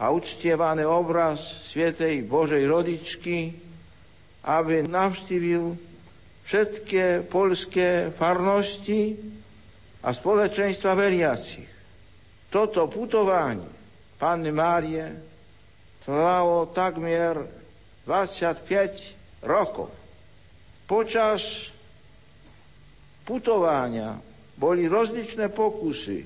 [0.00, 3.52] a uctievaný obraz Svetej Božej Rodičky,
[4.48, 5.76] aby navštívil
[6.48, 9.20] všetky polské farnosti
[10.00, 11.68] a spoločenstva veriacich.
[12.48, 13.71] Toto putovanie
[14.22, 15.18] Panny Márie
[16.06, 17.42] trvalo takmer
[18.06, 19.90] 25 rokov.
[20.86, 21.42] Počas
[23.26, 24.22] putovania
[24.54, 26.22] boli rozličné pokusy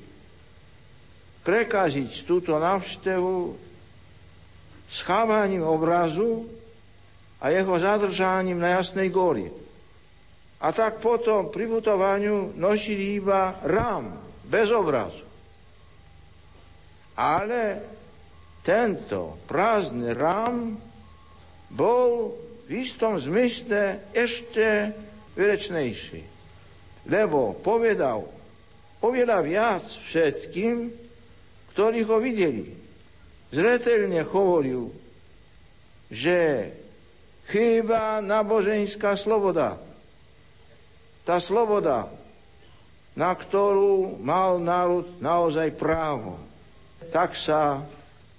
[1.40, 3.56] prekaziť túto návštevu
[4.92, 6.44] schávaním obrazu
[7.40, 9.48] a jeho zadržaním na Jasnej góri.
[10.60, 15.25] A tak potom pri putovaniu nosili iba rám, bez obrazu.
[17.16, 17.80] Ale
[18.60, 20.76] tento prázdny rám
[21.72, 22.36] bol
[22.68, 24.92] v istom zmysle ešte
[25.32, 26.22] vyrečnejší.
[27.06, 28.26] Lebo povedal
[29.00, 30.90] oveľa viac všetkým,
[31.72, 32.74] ktorí ho videli.
[33.54, 34.90] Zretelne hovoril,
[36.10, 36.70] že
[37.46, 39.78] chýba náboženská sloboda.
[41.22, 42.10] Tá sloboda,
[43.14, 46.45] na ktorú mal národ naozaj právo.
[47.16, 47.80] Tak sa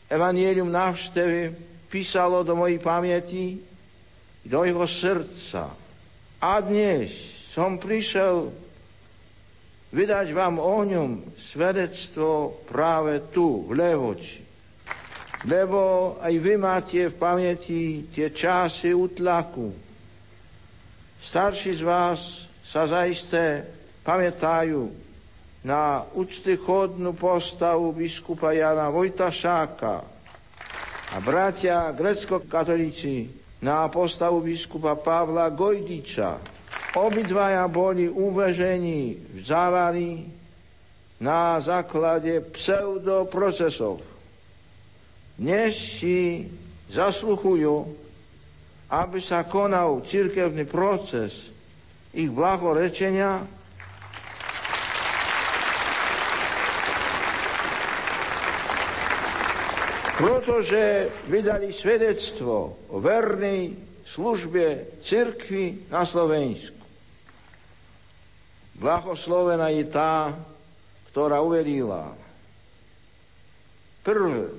[0.05, 1.49] Evangelium návštevy
[1.89, 3.57] písalo do mojej pamäti,
[4.45, 5.73] do jeho srdca.
[6.37, 7.09] A dnes
[7.57, 8.53] som prišiel
[9.89, 14.45] vydať vám o ňom svedectvo práve tu, v Levoči.
[15.49, 19.73] Lebo aj vy máte v pamäti tie časy utlaku.
[21.25, 23.65] Starší z vás sa zaiste
[24.05, 25.06] pamätajú
[25.67, 29.99] na úctychodnú postavu biskupa Jana Vojtašáka
[31.11, 33.27] a bratia grecko-katolíci
[33.59, 36.39] na postavu biskupa Pavla Gojdiča.
[36.95, 40.23] Obidvaja boli uvežení v Závali
[41.19, 43.99] na základe pseudoprocesov.
[45.35, 46.47] Dnes si
[46.87, 47.91] zasluchujú,
[48.87, 51.51] aby sa konal cirkevný proces
[52.15, 53.56] ich blahorečenia
[60.17, 63.77] pretože vydali svedectvo o vernej
[64.09, 66.73] službe cirkvi na Slovensku.
[68.81, 70.33] Blahoslovená je tá,
[71.13, 72.17] ktorá uverila.
[74.01, 74.49] Prvé,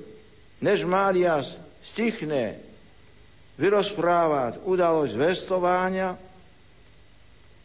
[0.63, 1.43] než Mária
[1.83, 2.59] stichne
[3.59, 6.15] vyrozprávať udalosť vestovania,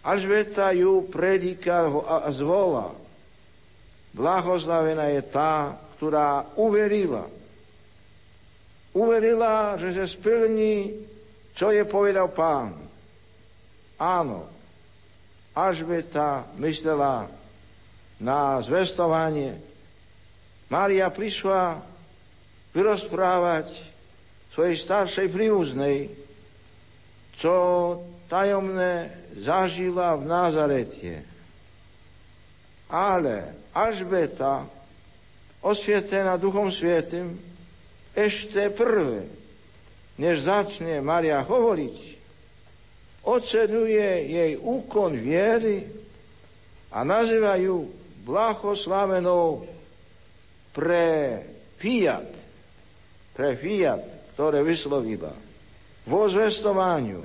[0.04, 2.91] Alžbeta ju predika a zvola.
[4.12, 7.24] Blahoslavená je tá, ktorá uverila.
[8.94, 10.94] Uverila, že sa splní,
[11.58, 12.78] čo je povedal pán.
[13.98, 14.46] Áno,
[15.54, 17.30] Alžbeta myslela
[18.18, 19.58] na zvestovanie.
[20.70, 21.78] Mária prišla
[22.74, 23.70] vyrozprávať
[24.54, 26.10] svojej staršej príuznej,
[27.38, 27.54] čo
[28.30, 31.14] tajomné zažila v Nazarete.
[32.89, 34.66] Ale Alžbeta,
[35.62, 37.53] osvietená Duchom Svietým,
[38.14, 39.26] ešte prvé,
[40.22, 41.97] než začne Maria hovoriť,
[43.26, 45.89] ocenuje jej úkon viery
[46.93, 47.89] a nazýva ju
[48.24, 49.66] blahoslavenou
[50.76, 51.41] pre
[51.82, 52.30] fiat,
[53.34, 54.03] pre fiat,
[54.38, 55.34] ktoré vyslovila.
[56.03, 57.24] Vo zvestovaniu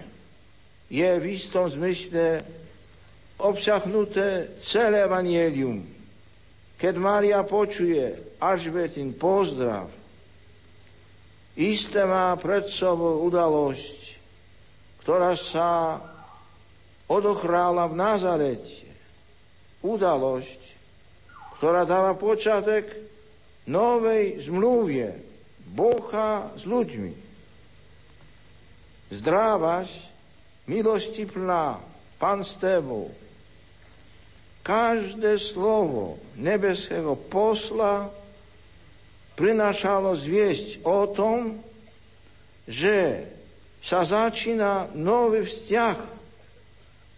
[0.89, 2.41] je v istom zmysle
[3.37, 5.85] obsahnuté celé evanielium.
[6.79, 9.98] Keď Mária počuje Alžbetin pozdrav,
[11.59, 13.99] isté má pred sobou udalosť,
[15.03, 15.99] ktorá sa
[17.11, 18.87] odochrála v Nazarete.
[19.83, 20.61] Udalosť,
[21.59, 22.87] ktorá dáva počiatek
[23.67, 25.19] novej zmluvie
[25.75, 27.13] Boha s ľuďmi.
[29.11, 29.91] Zdrávaš
[30.71, 31.81] milosti plná,
[32.19, 33.15] Pán s tebou.
[34.67, 38.11] Každé slovo nebeského posla
[39.39, 41.63] prinášalo zviesť o tom,
[42.67, 43.23] že
[43.79, 45.99] sa začína nový vzťah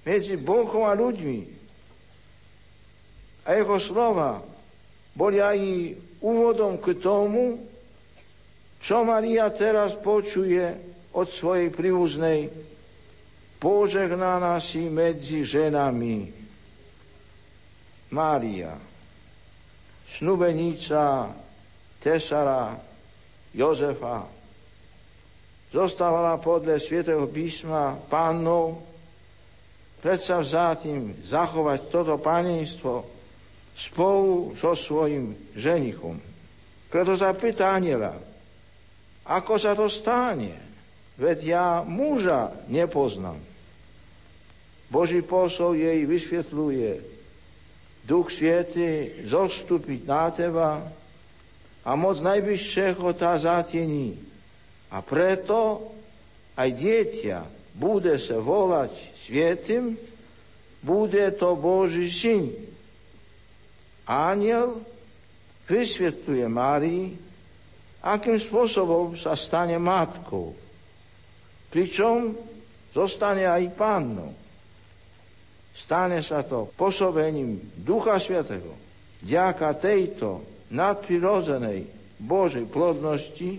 [0.05, 1.41] medzi Bohom a ľuďmi.
[3.49, 4.45] A jeho slova
[5.17, 5.59] boli aj
[6.21, 7.57] úvodom k tomu,
[8.85, 10.77] čo Maria teraz počuje
[11.17, 12.53] od svojej príbuznej
[13.61, 16.33] požehnaná si medzi ženami.
[18.11, 18.75] Mária,
[20.17, 21.31] snubenica
[22.01, 22.75] Tesara
[23.53, 24.25] Jozefa,
[25.69, 28.81] zostávala podľa Svetého písma pánov,
[30.01, 33.05] predsa vzátým zachovať toto panenstvo
[33.77, 36.17] spolu so svojim ženichom.
[36.91, 38.17] Preto sa pýta aniela,
[39.29, 40.57] ako sa to stane,
[41.21, 43.39] veď ja muža nepoznám.
[44.91, 46.91] Boží posol jej vysvetľuje.
[48.03, 50.83] Duch Sviety zostúpiť na teba
[51.81, 54.21] a moc najvyššieho tá zatiení.
[54.91, 55.91] A preto
[56.59, 57.39] aj dieťa
[57.79, 58.93] bude sa volať
[59.25, 59.97] svietým,
[60.81, 62.51] bude to Boží syn.
[64.05, 64.83] Aniel
[65.71, 67.15] vysvetľuje Márii,
[68.03, 70.57] akým spôsobom sa stane matkou.
[71.71, 72.35] Pričom
[72.91, 74.35] zostane aj pannou.
[75.79, 78.75] Stane sa to pôsobením Ducha Svetého.
[79.23, 81.87] Ďaka tejto nadprirodzenej
[82.23, 83.59] Božej plodnosti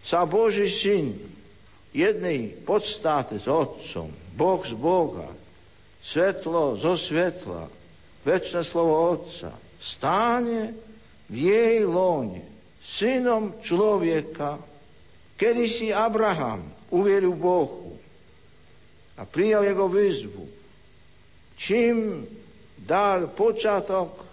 [0.00, 1.14] sa Boží syn
[1.92, 5.28] jednej podstáte s Otcom, Boh z Boha,
[6.00, 7.68] svetlo zo svetla,
[8.24, 10.72] väčšie slovo Otca, stáne
[11.28, 12.42] v jej lóne,
[12.80, 14.56] synom človeka,
[15.36, 17.96] kedy si Abraham uveril Bohu
[19.20, 20.44] a prijal jeho výzvu,
[21.60, 22.24] čím
[22.80, 24.29] dal počiatok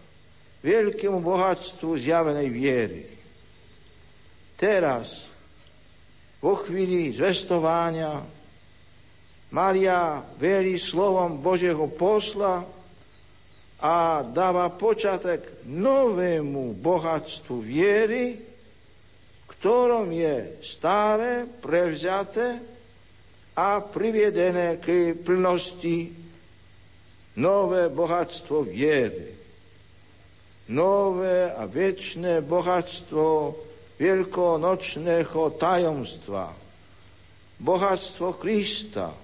[0.65, 3.03] veľkému bohatstvu zjavenej viery.
[4.57, 5.27] Teraz,
[6.41, 8.25] vo chvíli zvestovania,
[9.53, 12.65] Maria verí slovom Božieho posla
[13.77, 18.41] a dáva počiatek novému bohatstvu viery,
[19.45, 22.57] ktorom je staré prevzaté
[23.53, 26.13] a priviedené k plnosti
[27.37, 29.36] nové bohatstvo viery.
[30.67, 33.55] Nové a väčšie bohatstvo
[33.95, 36.51] veľkonočného tajomstva.
[37.57, 39.15] Bohatstvo Krista,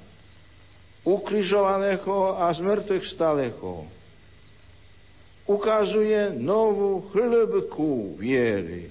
[1.03, 3.83] ukrižovaného a zmrtvých stalého.
[5.43, 8.87] Ukazuje novú hĺbku viery.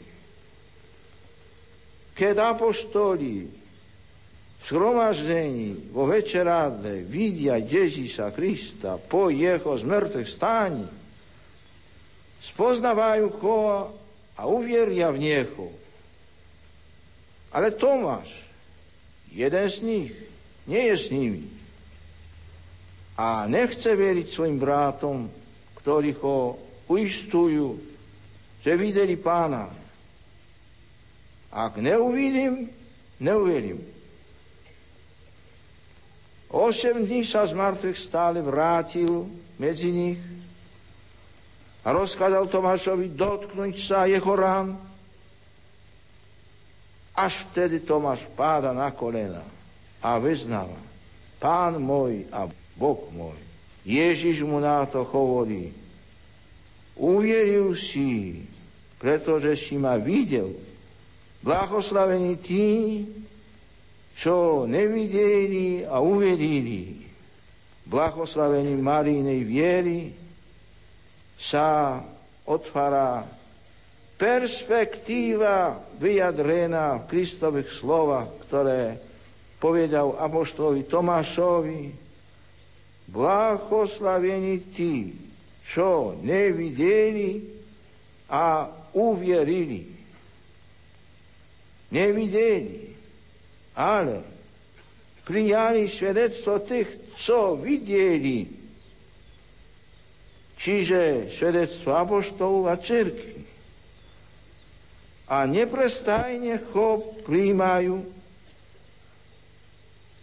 [2.13, 11.02] Keď apoštoli v schromaždení vo večerádle vidia Ježíša Krista po jeho zmrtvých stáni,
[12.51, 13.59] spoznávajú ho
[14.35, 15.67] a uvieria v Neho.
[17.53, 18.33] Ale Tomáš,
[19.31, 20.13] jeden z nich,
[20.67, 21.45] nie je s nimi.
[23.15, 25.29] A nechce veriť svojim brátom,
[25.79, 26.57] ktorí ho
[26.89, 27.77] uistujú,
[28.65, 29.69] že videli pána.
[31.53, 32.73] Ak neuvidím,
[33.21, 33.85] neuverím.
[36.49, 39.29] Osem dní sa z mŕtvych stále vrátil
[39.61, 40.32] medzi nich
[41.83, 44.79] a rozkázal Tomášovi dotknúť sa jeho rán.
[47.13, 49.43] Až vtedy Tomáš páda na kolena
[50.01, 50.79] a vyznáva,
[51.37, 52.49] pán môj a
[52.79, 53.37] Boh môj.
[53.83, 55.75] Ježiš mu na to hovorí,
[56.97, 58.47] uveril si,
[59.03, 60.55] pretože si ma videl.
[61.43, 63.03] Blahoslavení tí,
[64.15, 67.03] čo nevideli a uverili.
[67.83, 70.22] Blahoslavení Marínej viery,
[71.43, 71.99] sa
[72.47, 73.27] otvára
[74.15, 78.95] perspektíva vyjadrená v Kristových slovách, ktoré
[79.59, 81.83] povedal apoštolovi Tomášovi,
[83.11, 85.19] blahoslavení tí,
[85.67, 87.43] čo nevideli
[88.31, 89.91] a uvierili.
[91.91, 92.95] Nevideli,
[93.75, 94.23] ale
[95.27, 98.62] prijali svedectvo tých, čo videli
[100.63, 103.43] čiže svedectvo apoštolov a cirkvi.
[105.27, 107.99] A neprestajne ho príjmajú,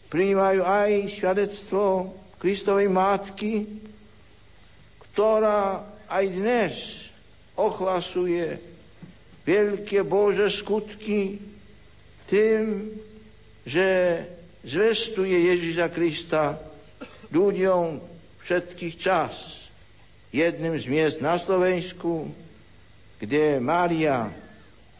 [0.07, 3.67] príjmajú aj svedectvo Kristovej Matky,
[5.11, 6.73] ktorá aj dnes
[7.59, 8.55] ohlasuje
[9.43, 11.35] veľké Bože skutky
[12.31, 12.95] tým,
[13.67, 13.87] že
[14.63, 16.55] zvestuje Ježíša Krista
[17.33, 17.99] ľuďom
[18.45, 19.58] všetkých čas
[20.29, 22.29] jedným z miest na Slovensku,
[23.17, 24.29] kde Mária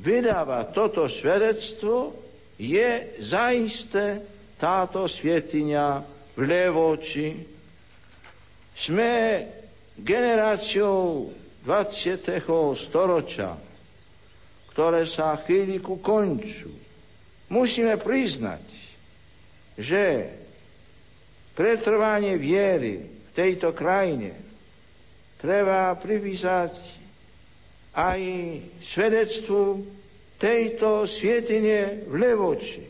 [0.01, 2.15] vydáva toto svedectvo,
[2.59, 4.19] je zaiste
[4.59, 5.87] táto svetiňa
[6.35, 7.27] v Levoči.
[8.75, 9.43] Sme
[9.95, 11.31] generáciou
[11.63, 12.43] 20.
[12.75, 13.55] storočia,
[14.71, 16.71] ktoré sa chýli ku konču.
[17.51, 18.63] Musíme priznať,
[19.79, 20.31] že
[21.55, 24.48] pretrvanie viery v tejto krajine
[25.39, 26.75] treba pripísať
[27.95, 28.19] aj
[28.83, 29.87] svedectvu
[30.35, 32.83] tejto svietine v Levoči,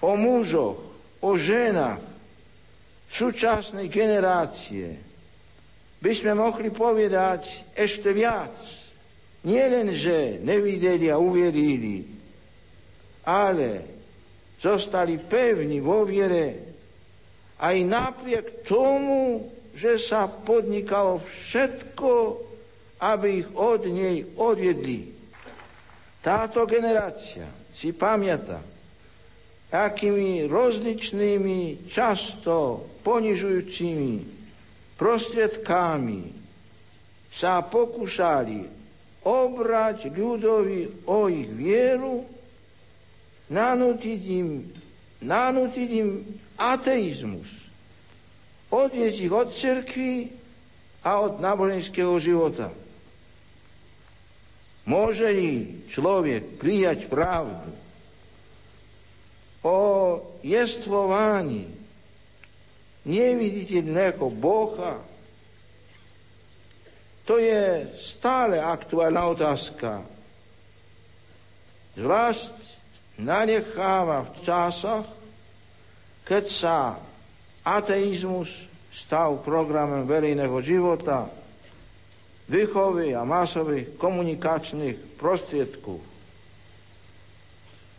[0.00, 0.80] o mužoch,
[1.20, 2.02] o ženách
[3.08, 4.96] súčasnej generácie.
[5.98, 8.54] By sme mohli povedať ešte viac.
[9.42, 12.04] Nie len, že nevideli a uverili,
[13.24, 13.70] ale
[14.60, 16.68] zostali pevní vo viere
[17.58, 22.10] aj napriek tomu, že sa podnikalo všetko,
[22.98, 25.14] aby ich od nej odviedli.
[26.18, 28.58] Táto generácia si pamätá,
[29.70, 34.38] akými rozličnými, často ponižujúcimi
[34.98, 36.22] prostriedkami
[37.30, 38.66] sa pokúšali
[39.22, 42.26] obrať ľudovi o ich vieru,
[43.46, 44.48] nanútiť im,
[45.22, 46.10] nanútiť im
[46.58, 47.46] ateizmus,
[48.68, 50.14] odviesť ich od cirkvi
[51.04, 52.68] a od náboženského života.
[54.88, 57.68] Môže li človek prijať pravdu
[59.60, 59.80] o
[60.40, 61.68] jestvovaní
[63.04, 65.00] neviditeľného Boha,
[67.28, 70.00] to je stále aktuálna otázka.
[71.92, 72.56] Zvlášť
[73.20, 75.04] nanecháva v časoch,
[76.24, 76.78] keď sa
[77.62, 78.50] ateizmus
[78.92, 81.30] stal programem verejného života,
[82.48, 86.00] výchovy a masových komunikačných prostriedkov.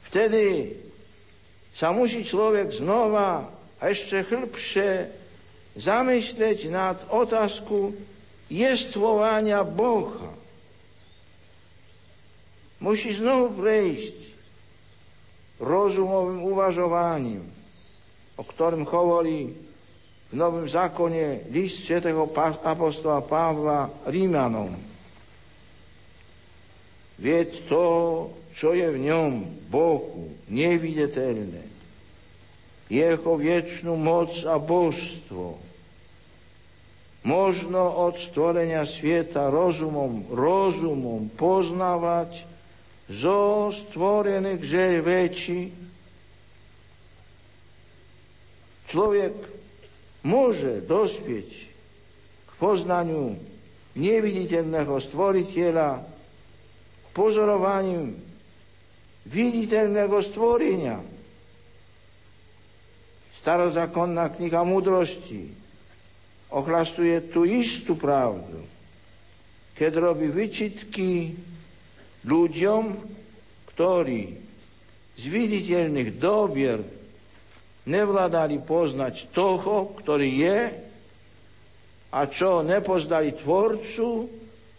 [0.09, 0.73] Vtedy
[1.77, 3.45] sa musí človek znova
[3.77, 4.89] a ešte hĺbšie
[5.77, 7.93] zamyslieť nad otázku
[8.49, 10.33] jestvovania Boha.
[12.81, 14.17] Musí znovu prejsť
[15.61, 17.43] rozumovým uvažovaním,
[18.39, 19.51] o ktorom hovorí
[20.31, 22.23] v Novom zákone list svätého
[22.63, 24.71] apostola Pavla Rímanom.
[27.19, 27.85] Vieť to,
[28.55, 31.67] čo je v ňom, Bohu, neviditeľné,
[32.87, 35.59] jeho viečnú moc a božstvo,
[37.27, 42.47] možno od stvorenia sveta rozumom, rozumom poznávať
[43.11, 44.91] zo stvorených žel
[48.89, 48.93] väčší.
[48.93, 49.33] Človek
[50.25, 51.49] môže dospieť
[52.45, 53.37] k poznaniu
[53.93, 58.17] neviditeľného stvoriteľa, k pozorovaniu
[59.29, 60.97] viditeľného stvorenia.
[63.39, 65.47] Starozákonná kniha múdrosti
[66.51, 68.65] ohlastuje tú istú pravdu,
[69.79, 71.39] keď robí vyčitky
[72.27, 72.83] ľuďom,
[73.71, 74.35] ktorí
[75.15, 76.98] z viditeľných dobier
[77.89, 80.59] nevládali poznať toho, ktorý je
[82.13, 84.29] a čo nepoznali Tvorcu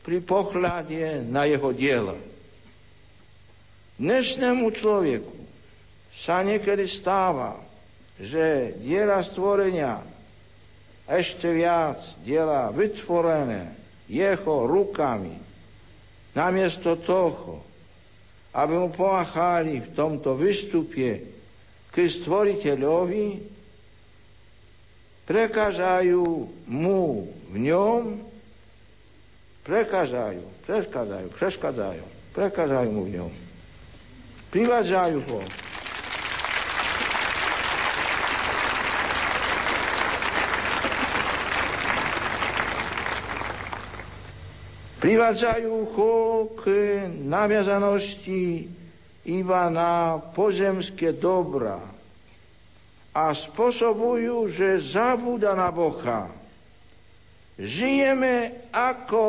[0.07, 2.17] pri pohľade na jeho diela.
[4.01, 5.37] Dnešnému človeku
[6.23, 7.59] sa niekedy stáva,
[8.17, 10.01] že diela stvorenia
[11.11, 13.75] ešte viac diela vytvorené
[14.07, 15.35] jeho rukami,
[16.39, 17.63] namiesto toho,
[18.55, 21.30] aby mu pomáhali v tomto vystupie
[21.91, 23.43] k stvoriteľovi,
[25.27, 26.27] prekážajú
[26.71, 28.19] mu v ňom,
[29.67, 32.05] prekážajú, prekážajú, preškadzajú,
[32.35, 33.33] prekážajú mu v ňom.
[34.51, 35.41] Privádzajú ho.
[45.01, 46.15] Privádzajú ho
[46.61, 46.63] k
[47.25, 48.69] naviazanosti
[49.29, 51.77] iba na pozemské dobra
[53.11, 56.31] a spôsobujú, že zabúda na Boha.
[57.61, 59.27] Žijeme ako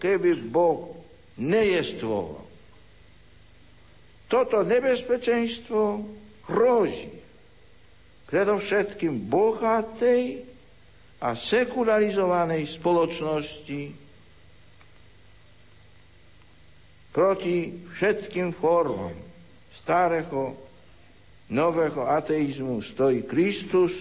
[0.00, 0.96] keby Boh
[1.36, 2.46] nejestvoval.
[4.26, 6.02] Toto nebezpečenstvo
[6.48, 7.12] hrozí
[8.26, 10.42] predovšetkým bohatej
[11.22, 13.82] a sekularizovanej spoločnosti
[17.14, 17.56] proti
[17.94, 19.25] všetkým formám
[19.86, 20.58] starého,
[21.46, 23.94] nového ateizmu stojí Kristus,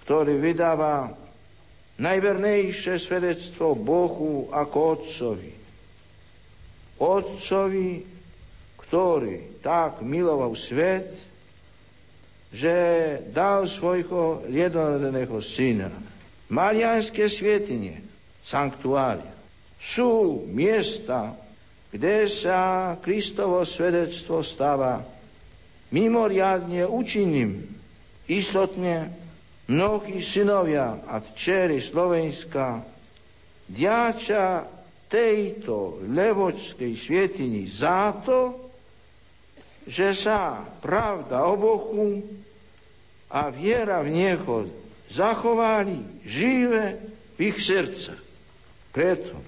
[0.00, 1.12] ktorý vydáva
[2.00, 5.52] najvernejšie svedectvo Bohu ako Otcovi.
[6.96, 8.00] Otcovi,
[8.80, 11.12] ktorý tak miloval svet,
[12.48, 12.72] že
[13.28, 15.92] dal svojho jednorodeného syna.
[16.48, 18.00] Marianské svietenie,
[18.40, 19.36] sanktuária,
[19.76, 21.36] sú miesta,
[21.96, 25.00] kde sa Kristovo svedectvo stáva
[25.88, 27.64] mimoriadne účinným.
[28.28, 29.08] Istotne
[29.64, 32.84] mnohí synovia a dcery Slovenska
[33.64, 34.68] diača
[35.08, 38.60] tejto levočskej svietini za to,
[39.88, 42.20] že sa pravda o Bohu
[43.32, 44.68] a viera v Neho
[45.08, 45.96] zachovali
[46.28, 47.00] živé
[47.40, 48.20] v ich srdca.
[48.92, 49.40] Preto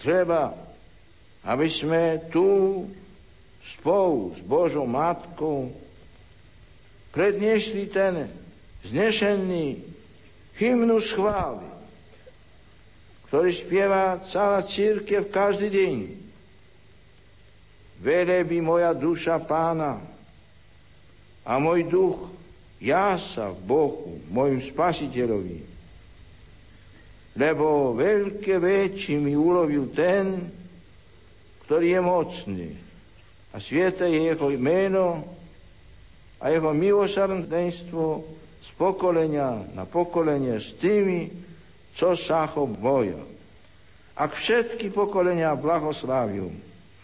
[0.00, 0.69] treba
[1.44, 2.84] aby sme tu
[3.76, 5.72] spolu s Božou Matkou
[7.10, 8.28] predniesli ten
[8.84, 9.80] znešený
[10.56, 11.68] hymnus chvály,
[13.28, 15.96] ktorý spieva celá církev každý deň.
[18.00, 20.00] Velebí moja duša pána
[21.44, 22.18] a môj duch
[23.20, 25.60] sa v Bohu, môjim spasiteľovi.
[27.36, 30.48] Lebo veľké väčší mi urobil ten,
[31.70, 32.70] ktorý je mocný.
[33.54, 35.22] A sviete je jeho meno
[36.42, 38.26] a jeho milosrdenstvo
[38.58, 41.30] z pokolenia na pokolenie s tými,
[41.94, 43.22] čo sa ho boja.
[44.18, 46.50] Ak všetky pokolenia blahoslaviu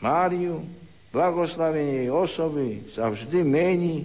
[0.02, 0.66] Máriu,
[1.14, 4.02] blahoslavenie jej osoby sa vždy mení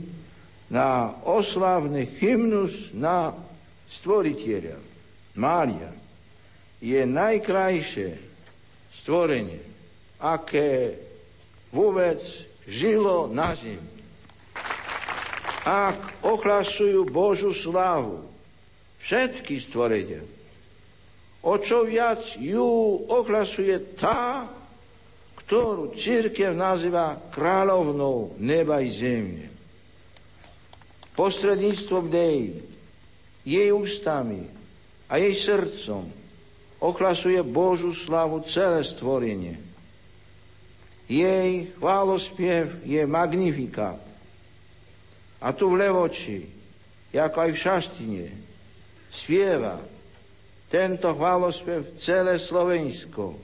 [0.69, 3.33] na oslavný hymnus na
[3.89, 4.77] stvoriteľa.
[5.41, 5.89] Mária
[6.77, 8.13] je najkrajšie
[9.01, 9.70] stvorenie,
[10.21, 10.95] aké
[11.73, 12.21] vôbec
[12.69, 13.81] žilo na zemi.
[15.65, 18.25] Ak oklasujú Božú slávu
[19.01, 20.21] všetky stvorenia,
[21.41, 22.65] o čo viac ju
[23.09, 24.45] oklasuje tá,
[25.41, 29.51] ktorú církev nazýva kráľovnou neba i zemne
[31.21, 32.65] postredníctvom nej,
[33.45, 34.47] jej ústami
[35.05, 36.07] a jej srdcom
[36.81, 39.61] oklasuje Božú slavu celé stvorenie.
[41.11, 43.99] Jej chválospiev je magnifikát.
[45.43, 46.47] A tu v Levoči,
[47.11, 48.27] ako aj v Šaštine,
[49.11, 49.75] spieva
[50.71, 53.35] tento chválospiev celé Slovensko.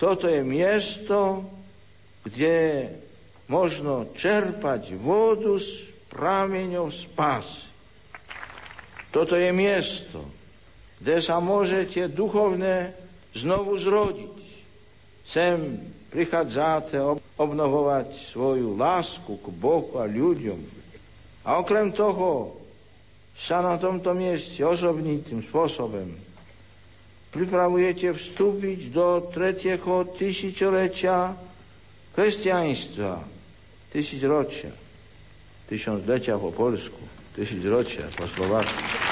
[0.00, 1.44] Toto je miesto,
[2.24, 2.88] kde
[3.52, 5.68] možno čerpať vodu z
[6.08, 7.68] prameňov spásy.
[9.12, 10.24] Toto je miesto,
[11.04, 12.96] kde sa môžete duchovne
[13.36, 14.36] znovu zrodiť.
[15.28, 16.98] Sem prichádzate
[17.38, 20.58] obnovovať svoju lásku k Bohu a ľuďom.
[21.46, 22.58] A okrem toho
[23.38, 26.12] sa na tomto mieste osobnitým spôsobom
[27.30, 31.32] pripravujete vstúpiť do tretieho tisícročia
[32.12, 33.22] kresťanstva,
[33.94, 34.74] tisícročia
[35.70, 36.98] tysiąclecia po polsku,
[37.36, 39.09] tysiącrocia po słowacku.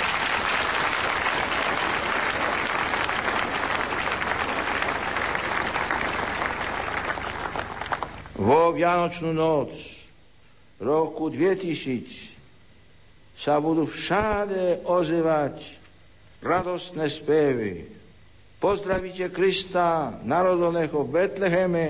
[8.39, 9.75] Vo Vianočnú noc
[10.79, 12.07] roku 2000
[13.35, 15.59] sa budú všade ozývať
[16.39, 17.91] radostné spevy.
[18.63, 21.87] Pozdravíte Krista, narodoného v Betleheme,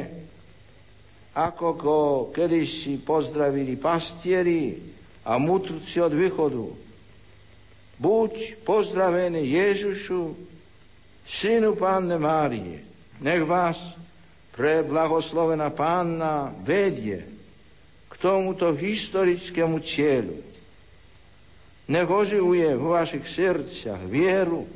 [1.36, 2.00] ako ho
[2.32, 4.72] kedysi pozdravili pastieri
[5.28, 6.64] a mutrci od východu.
[8.00, 10.32] Buď pozdravený Ježišu,
[11.28, 12.80] synu Pánne Márie.
[13.20, 13.76] Nech vás
[14.58, 17.22] pre blahoslovená Pánna vedie
[18.10, 20.42] k tomuto historickému cieľu.
[21.86, 24.66] Nech oživuje vo vašich srdciach vieru,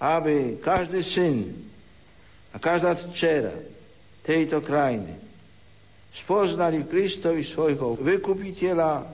[0.00, 1.52] aby každý syn
[2.50, 3.52] a každá dcera
[4.24, 5.20] tejto krajiny
[6.16, 9.04] spoznali v Kristovi svojho vykupiteľa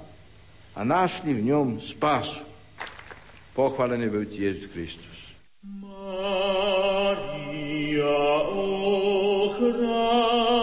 [0.78, 2.46] a našli v ňom spásu.
[3.58, 5.18] Pochválený bude Jezus Kristus.
[5.66, 7.18] Maria,
[9.58, 10.57] Christ.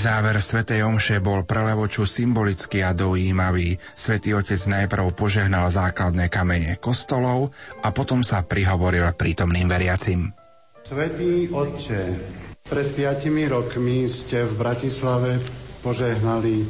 [0.00, 3.76] Záver svätej Omše bol pre Levoču symbolický a dojímavý.
[3.92, 7.52] Svetý otec najprv požehnal základné kamene kostolov
[7.84, 10.32] a potom sa prihovoril prítomným veriacim.
[10.80, 12.16] Svetý Otče,
[12.64, 15.36] pred piatimi rokmi ste v Bratislave
[15.84, 16.64] požehnali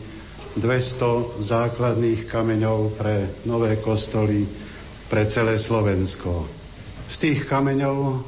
[0.59, 4.43] 200 základných kameňov pre nové kostoly
[5.07, 6.51] pre celé Slovensko.
[7.07, 8.27] Z tých kameňov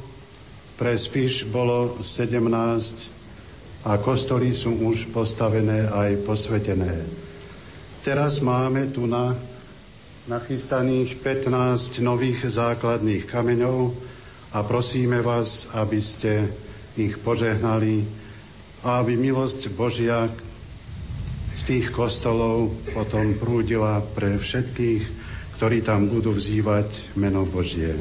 [0.79, 3.12] pre Spiš bolo 17
[3.83, 7.03] a kostoly sú už postavené aj posvetené.
[8.03, 9.35] Teraz máme tu na
[10.27, 13.91] nachystaných 15 nových základných kameňov
[14.55, 16.47] a prosíme vás, aby ste
[16.95, 18.07] ich požehnali
[18.87, 20.31] a aby milosť Božia
[21.53, 25.03] z tých kostolov potom prúdila pre všetkých,
[25.59, 27.93] ktorí tam budú vzývať meno Božie.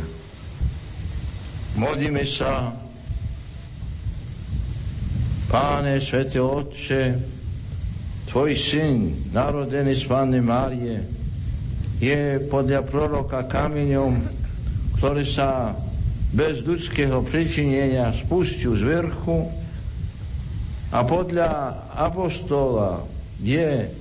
[1.75, 2.82] Modlíme sa
[5.53, 7.13] Páne, Svete Otče,
[8.33, 11.05] Tvoj syn, narodený z Panny Márie,
[12.01, 14.17] je podľa proroka kameňom,
[14.97, 15.77] ktorý sa
[16.33, 19.53] bez ľudského pričinenia spustil z vrchu
[20.89, 23.05] a podľa apostola
[23.37, 23.93] je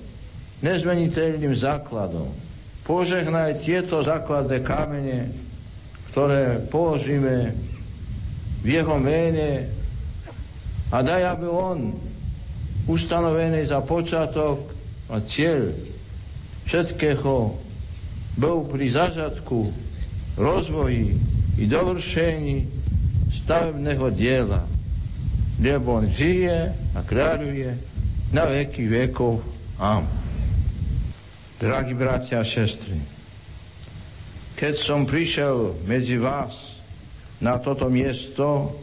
[0.64, 2.32] nezmeniteľným základom.
[2.88, 5.28] Požehnaj tieto základné kamene,
[6.15, 7.52] ktoré položíme
[8.64, 9.81] v jeho mene
[10.91, 11.95] a daj, aby on
[12.85, 14.59] ustanovený za počiatok
[15.07, 15.72] a cieľ
[16.68, 17.55] všetkého
[18.35, 19.72] bol pri zažadku,
[20.35, 21.15] rozvoji
[21.59, 22.68] i dovršení
[23.43, 24.63] stavebného diela,
[25.59, 27.72] lebo on žije a kráľuje
[28.31, 29.43] na veky vekov.
[29.80, 30.07] Amen.
[31.61, 32.97] Dragi bratia a sestry,
[34.57, 36.81] keď som prišiel medzi vás
[37.38, 38.73] na toto miesto,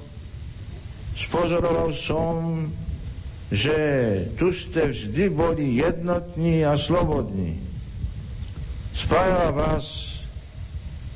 [1.18, 2.70] spozoroval som,
[3.50, 3.74] že
[4.38, 7.58] tu ste vždy boli jednotní a slobodní.
[8.94, 10.18] Spájala vás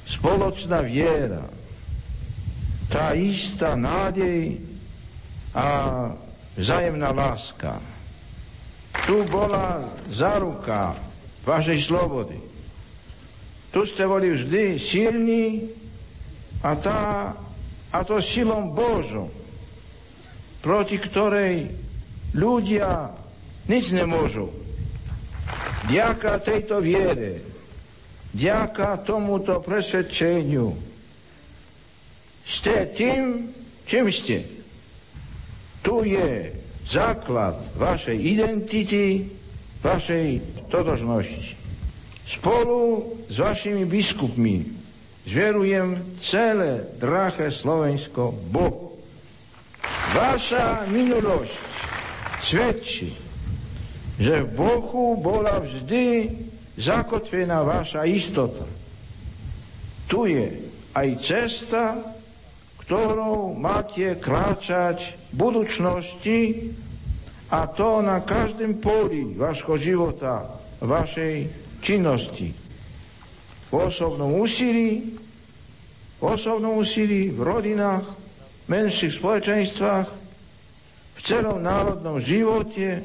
[0.08, 1.46] spoločná viera,
[2.90, 4.60] tá istá nádej
[5.54, 5.66] a
[6.58, 7.80] vzájemná láska.
[9.08, 10.96] Tu bola záruka
[11.48, 12.38] vašej slobody.
[13.72, 15.64] Tu ste boli vždy silní
[16.60, 17.32] a, tá,
[17.88, 19.41] a to silom Božom
[20.62, 21.68] proti ktorej
[22.32, 23.10] ľudia
[23.66, 24.48] nič nemôžu.
[25.90, 27.42] Ďaká tejto viere,
[28.32, 30.92] ďaká tomuto presvedčeniu
[32.46, 33.50] ste tým,
[33.86, 34.46] čím ste.
[35.82, 36.54] Tu je
[36.86, 39.26] základ vašej identity,
[39.82, 41.58] vašej totožnosti.
[42.26, 44.62] Spolu s vašimi biskupmi
[45.26, 48.91] zverujem celé drahé Slovensko Bohu.
[50.12, 51.56] Vaša minulosť
[52.44, 53.16] svedčí,
[54.20, 56.28] že v Bohu bola vždy
[56.76, 58.68] zakotvená vaša istota.
[60.04, 60.46] Tu je
[60.92, 61.96] aj cesta,
[62.84, 66.40] ktorou máte kráčať v budúcnosti
[67.48, 70.44] a to na každém poli vašho života,
[70.84, 71.48] vašej
[71.80, 72.52] činnosti.
[72.52, 75.16] V osobnom úsilí,
[76.20, 78.21] v osobnom úsilí, v rodinách,
[78.72, 80.06] męskich społeczeństwach
[81.14, 83.00] w celu narodnom životje,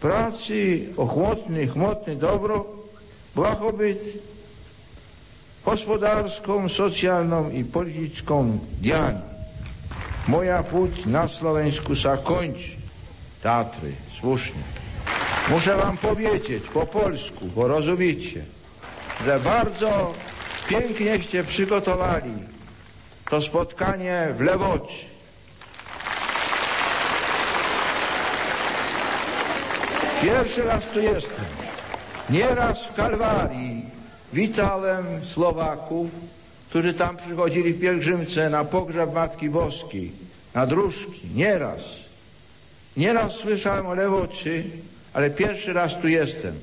[0.00, 2.64] praci, ohmotni, hmotni dobro,
[3.34, 4.00] blahobit,
[5.64, 9.20] hospodárskom, sociálnom i politickom dianí.
[10.28, 12.80] Moja put na Slovensku sa kończy.
[13.42, 14.62] Tatry, słusznie.
[15.50, 18.42] Muszę wam powiedzieć po polsku, bo rozumiecie,
[19.26, 20.12] że bardzo
[20.68, 22.55] pięknieście przygotowali
[23.30, 25.06] to spotkanie w Lewoci.
[30.22, 31.44] Pierwszy raz tu jestem.
[32.30, 33.84] Nieraz w Kalwarii
[34.32, 36.10] witałem Słowaków,
[36.68, 40.12] którzy tam przychodzili w pielgrzymce na pogrzeb Matki Boskiej,
[40.54, 41.28] na dróżki.
[41.34, 41.80] Nieraz.
[42.96, 44.64] Nieraz słyszałem o Lewoczy,
[45.12, 46.54] ale pierwszy raz tu jestem.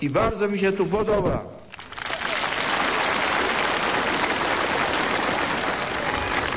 [0.00, 1.61] I bardzo mi się tu podoba.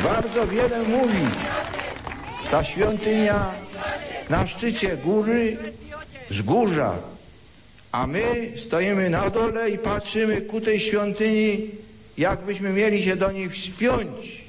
[0.05, 1.27] Bardzo wiele mówi.
[2.51, 3.51] Ta świątynia
[4.29, 5.57] na szczycie góry,
[6.29, 6.93] wzgórza,
[7.91, 11.69] a my stoimy na dole i patrzymy ku tej świątyni,
[12.17, 14.45] jakbyśmy mieli się do niej wspiąć.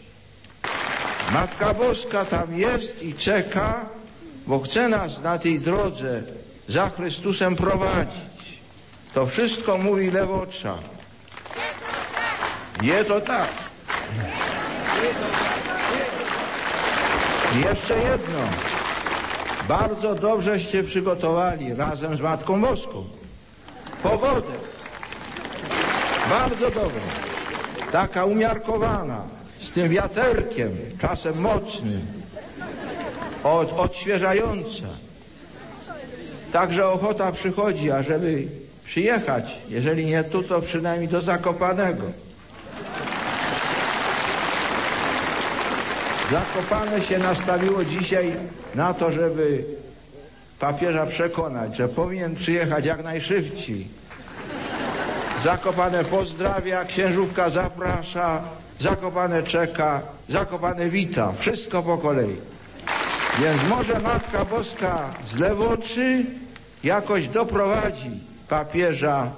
[1.33, 3.89] Matka Boska tam jest i czeka,
[4.47, 6.23] bo chce nas na tej drodze
[6.69, 8.61] za Chrystusem prowadzić.
[9.15, 10.75] To wszystko mówi Lewocza.
[12.83, 13.53] Nie to tak.
[17.65, 18.39] Jeszcze jedno.
[19.69, 23.05] Bardzo dobrzeście przygotowali razem z Matką Boską.
[24.03, 24.53] Pogodę.
[26.31, 27.01] Bardzo dobrze.
[27.93, 29.23] Taka umiarkowana,
[29.61, 32.01] z tym wiaterkiem, czasem mocnym,
[33.45, 34.87] od, odświeżająca.
[36.53, 38.49] Także ochota przychodzi, ażeby
[38.85, 42.03] przyjechać, jeżeli nie tu, to przynajmniej do Zakopanego.
[46.31, 48.33] Zakopane się nastawiło dzisiaj
[48.75, 49.65] na to, żeby
[50.59, 53.89] papieża przekonać, że powinien przyjechać jak najszybciej.
[55.45, 58.43] Zakopane pozdrawia, księżówka zaprasza,
[58.81, 61.33] Zakopane czeka, Zakopane wita.
[61.39, 62.37] Wszystko po kolei.
[63.43, 66.25] Więc może Matka Boska z Lewoczy
[66.85, 69.31] jakoś doprowadzi papieża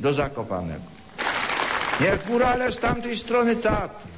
[0.00, 0.84] do Zakopanego.
[2.00, 4.15] Niech górale z tamtej strony Tatry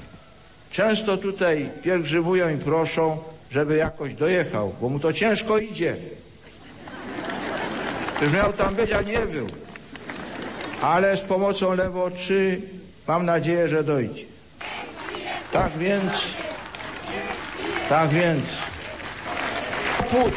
[0.71, 3.19] często tutaj pielgrzymują i proszą,
[3.51, 5.97] żeby jakoś dojechał, bo mu to ciężko idzie.
[8.23, 9.47] Już miał tam być, a nie był.
[10.83, 12.61] Ale z pomocą Lewoczy
[13.09, 14.25] mam nadzieję, że dojdzie.
[15.53, 16.13] Tak więc,
[17.89, 18.45] tak więc,
[20.11, 20.35] put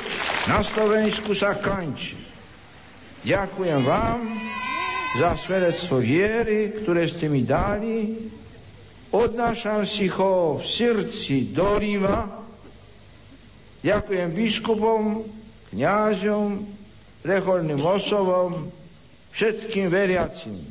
[0.48, 2.16] na Słoweńsku zakończy.
[3.26, 4.40] Dziękuję Wam
[5.20, 8.16] za świadectwo wiery, któreście mi dali.
[9.12, 12.32] Odnašam si ho v srdci do Ríma.
[13.84, 15.28] Ďakujem biskupom,
[15.76, 16.64] kňazom,
[17.20, 18.72] reholným osobom,
[19.36, 20.64] všetkým veriacim.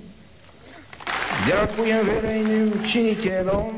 [1.44, 3.68] Ďakujem verejným činiteľom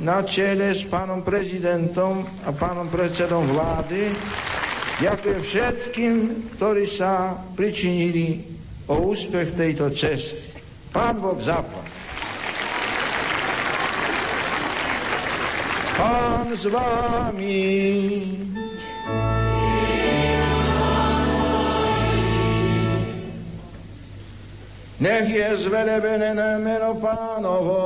[0.00, 4.08] na čele s pánom prezidentom a pánom predsedom vlády.
[5.00, 6.14] Ďakujem všetkým,
[6.56, 8.48] ktorí sa pričinili
[8.88, 10.56] o úspech tejto cesty.
[10.88, 11.89] Pán Boh zaplať.
[16.00, 17.60] Pán z Wami.
[24.96, 27.84] Nech je zvelebené meno Pánovo.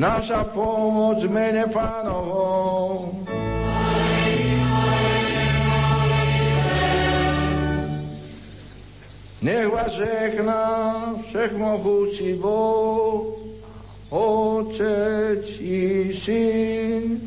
[0.00, 3.25] Naša pomoc mene Pánovo.
[9.42, 13.36] Nech vás žehná všechmohúci Boh,
[14.10, 17.20] Otec i Syn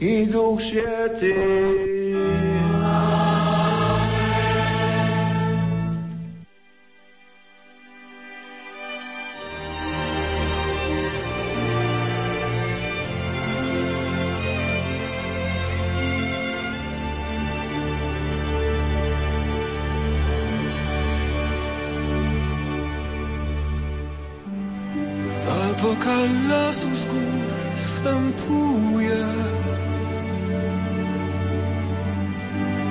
[0.00, 2.53] i Duch Svetý.
[28.34, 29.26] Zstępuje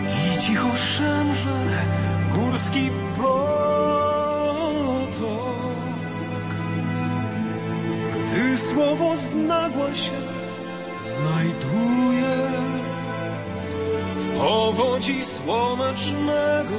[0.07, 1.85] i cicho szemrze
[2.33, 3.63] górski potok.
[8.11, 10.21] Gdy słowo znagła się
[11.01, 12.37] znajduje
[14.17, 16.77] w powodzi słonecznego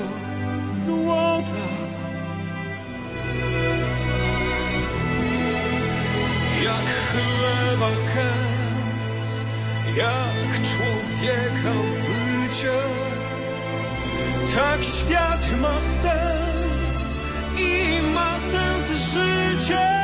[0.85, 1.75] złota.
[6.65, 8.54] jak chleba kęs,
[9.97, 11.73] jak człowieka
[12.03, 12.79] bycie.
[14.57, 17.17] Tak świat ma sens
[17.59, 19.95] i ma sens życie.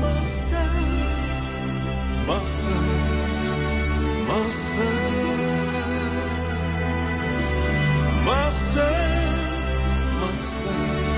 [0.00, 1.54] Ma sens,
[2.26, 3.56] ma sens,
[4.28, 5.02] ma sens,
[8.24, 9.84] ma sens,
[10.20, 11.11] ma sens,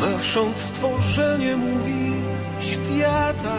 [0.00, 2.12] Zewsząd stworzenie mówi
[2.60, 3.58] świata.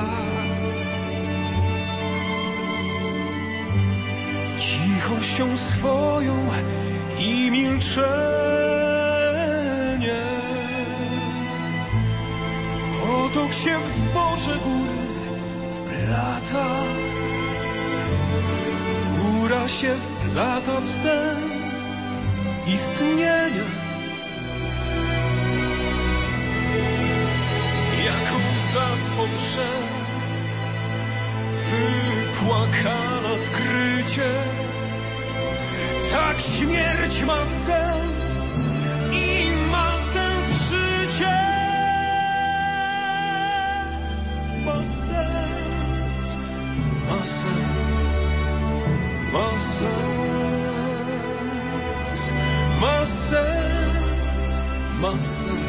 [4.57, 6.35] Cichością swoją
[7.19, 7.89] i milczenie.
[13.01, 14.99] Potok się w zbocze góry
[15.73, 16.67] wplata.
[19.17, 21.95] Góra się wplata w sens
[22.67, 23.78] istnienia.
[29.53, 30.55] Rzęs,
[31.69, 34.31] wypłakana skrycie.
[36.11, 38.59] Tak śmierć ma sens
[39.11, 41.37] i ma sens życie.
[44.65, 46.37] Ma sens,
[47.09, 48.05] ma sens,
[49.33, 49.93] ma sens,
[52.81, 54.63] ma sens,
[55.01, 55.68] ma sens,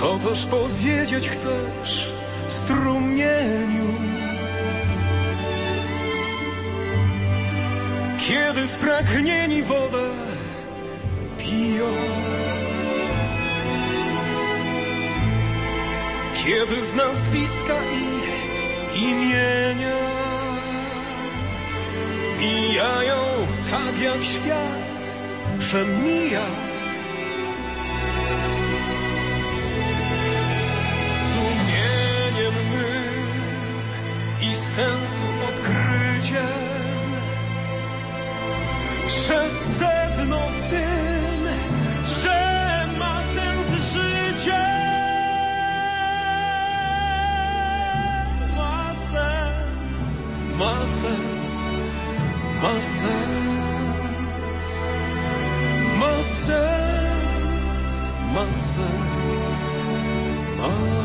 [0.00, 2.08] Co też powiedzieć chcesz,
[2.48, 3.94] strumieniu?
[8.28, 10.08] Kiedy spragnieni wodę
[11.38, 11.92] piją
[16.44, 19.96] Kiedy z nazwiska i imienia
[22.38, 23.16] Mijają
[23.70, 25.18] tak jak świat
[25.58, 26.69] przemija
[60.60, 60.99] ma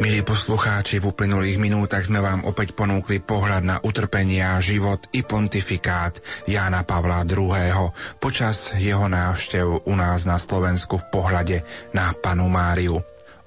[0.00, 6.16] Milí poslucháči, v uplynulých minútach sme vám opäť ponúkli pohľad na utrpenia, život i pontifikát
[6.48, 7.92] Jána Pavla II.
[8.16, 11.56] počas jeho návštev u nás na Slovensku v pohľade
[11.92, 12.96] na panu Máriu.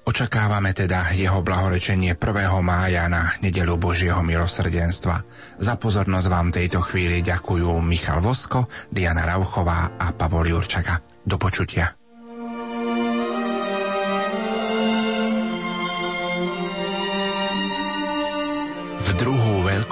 [0.06, 2.22] Očakávame teda jeho blahorečenie 1.
[2.62, 5.26] mája na nedelu Božieho milosrdenstva.
[5.58, 11.02] Za pozornosť vám tejto chvíli ďakujú Michal Vosko, Diana Rauchová a Pavol Jurčaka.
[11.26, 12.03] Do počutia.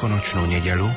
[0.02, 0.90] Veľkonočnú nedelu,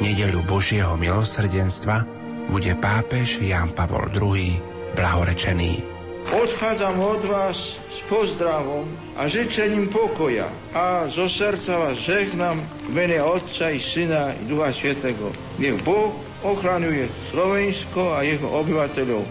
[0.00, 2.00] nedelu Božieho milosrdenstva,
[2.48, 4.56] bude pápež Ján Pavol II
[4.96, 5.84] blahorečený.
[6.32, 8.88] Odchádzam od vás s pozdravom
[9.20, 12.56] a žečením pokoja a zo srdca vás žehnám
[12.88, 15.28] v mene Otca i Syna i Ducha Svetého.
[15.60, 19.28] Nech Boh ochraňuje Slovensko a jeho obyvateľov.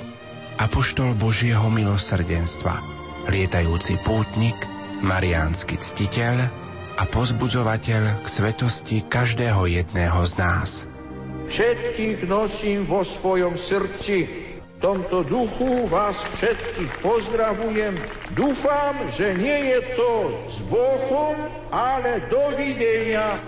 [0.61, 2.85] Apoštol Božieho milosrdenstva,
[3.33, 4.61] lietajúci pútnik,
[5.01, 6.66] mariánsky ctiteľ
[6.97, 10.69] a pozbudzovateľ k svetosti každého jedného z nás.
[11.47, 14.49] Všetkých nosím vo svojom srdci.
[14.77, 17.97] V tomto duchu vás všetkých pozdravujem.
[18.33, 20.13] Dúfam, že nie je to
[20.49, 21.37] s Bohom,
[21.73, 23.41] ale dovidenia.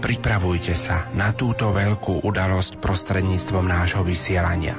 [0.00, 4.76] Pripravujte sa na túto veľkú udalosť prostredníctvom nášho vysielania.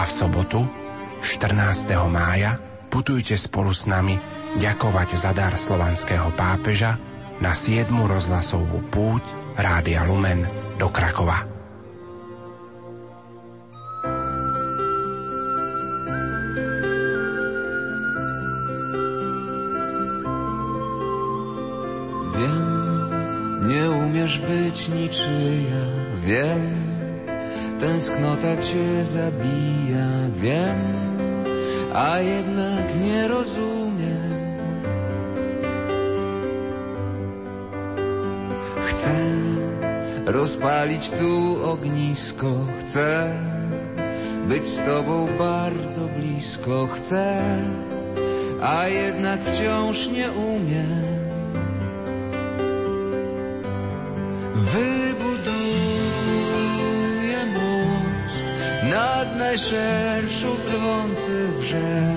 [0.00, 0.64] A v sobotu,
[1.20, 1.92] 14.
[2.08, 2.56] mája,
[2.88, 6.96] putujte spolu s nami ďakovať za dar slovanského pápeža
[7.44, 7.92] na 7.
[7.92, 9.20] rozhlasovú púť
[9.56, 10.48] Rádia Lumen
[10.80, 11.44] do Krakova.
[22.36, 22.66] Wiem,
[23.68, 25.84] nie umiesz być niczyja,
[26.24, 26.64] wiem,
[27.76, 30.80] tęsknota cię zabija, wiem,
[31.92, 33.85] a jednak nie rozumiem.
[40.26, 42.46] rozpalić tu ognisko.
[42.80, 43.32] Chcę
[44.48, 46.88] być z tobą bardzo blisko.
[46.94, 47.42] Chcę,
[48.62, 51.16] a jednak wciąż nie umiem.
[54.54, 55.46] Wybuduję
[57.54, 58.44] most
[58.90, 62.16] nad najszerszą z rwących rzek,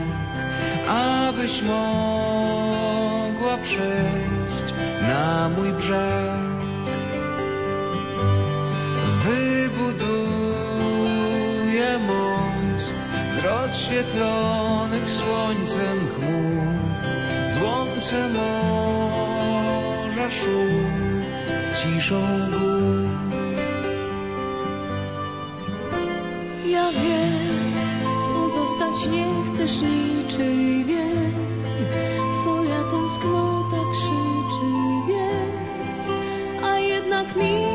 [0.89, 6.28] abyś mogła przejść na mój brzeg.
[13.39, 16.63] rozświetlonych słońcem chmur,
[17.47, 21.21] złączę morza szum
[21.57, 22.21] z ciszą
[22.51, 23.09] gór.
[26.65, 31.33] Ja wiem, zostać nie chcesz niczyj, wiem,
[32.33, 34.71] twoja tęsknota krzyczy,
[35.07, 35.51] wiem,
[36.63, 37.68] a jednak mi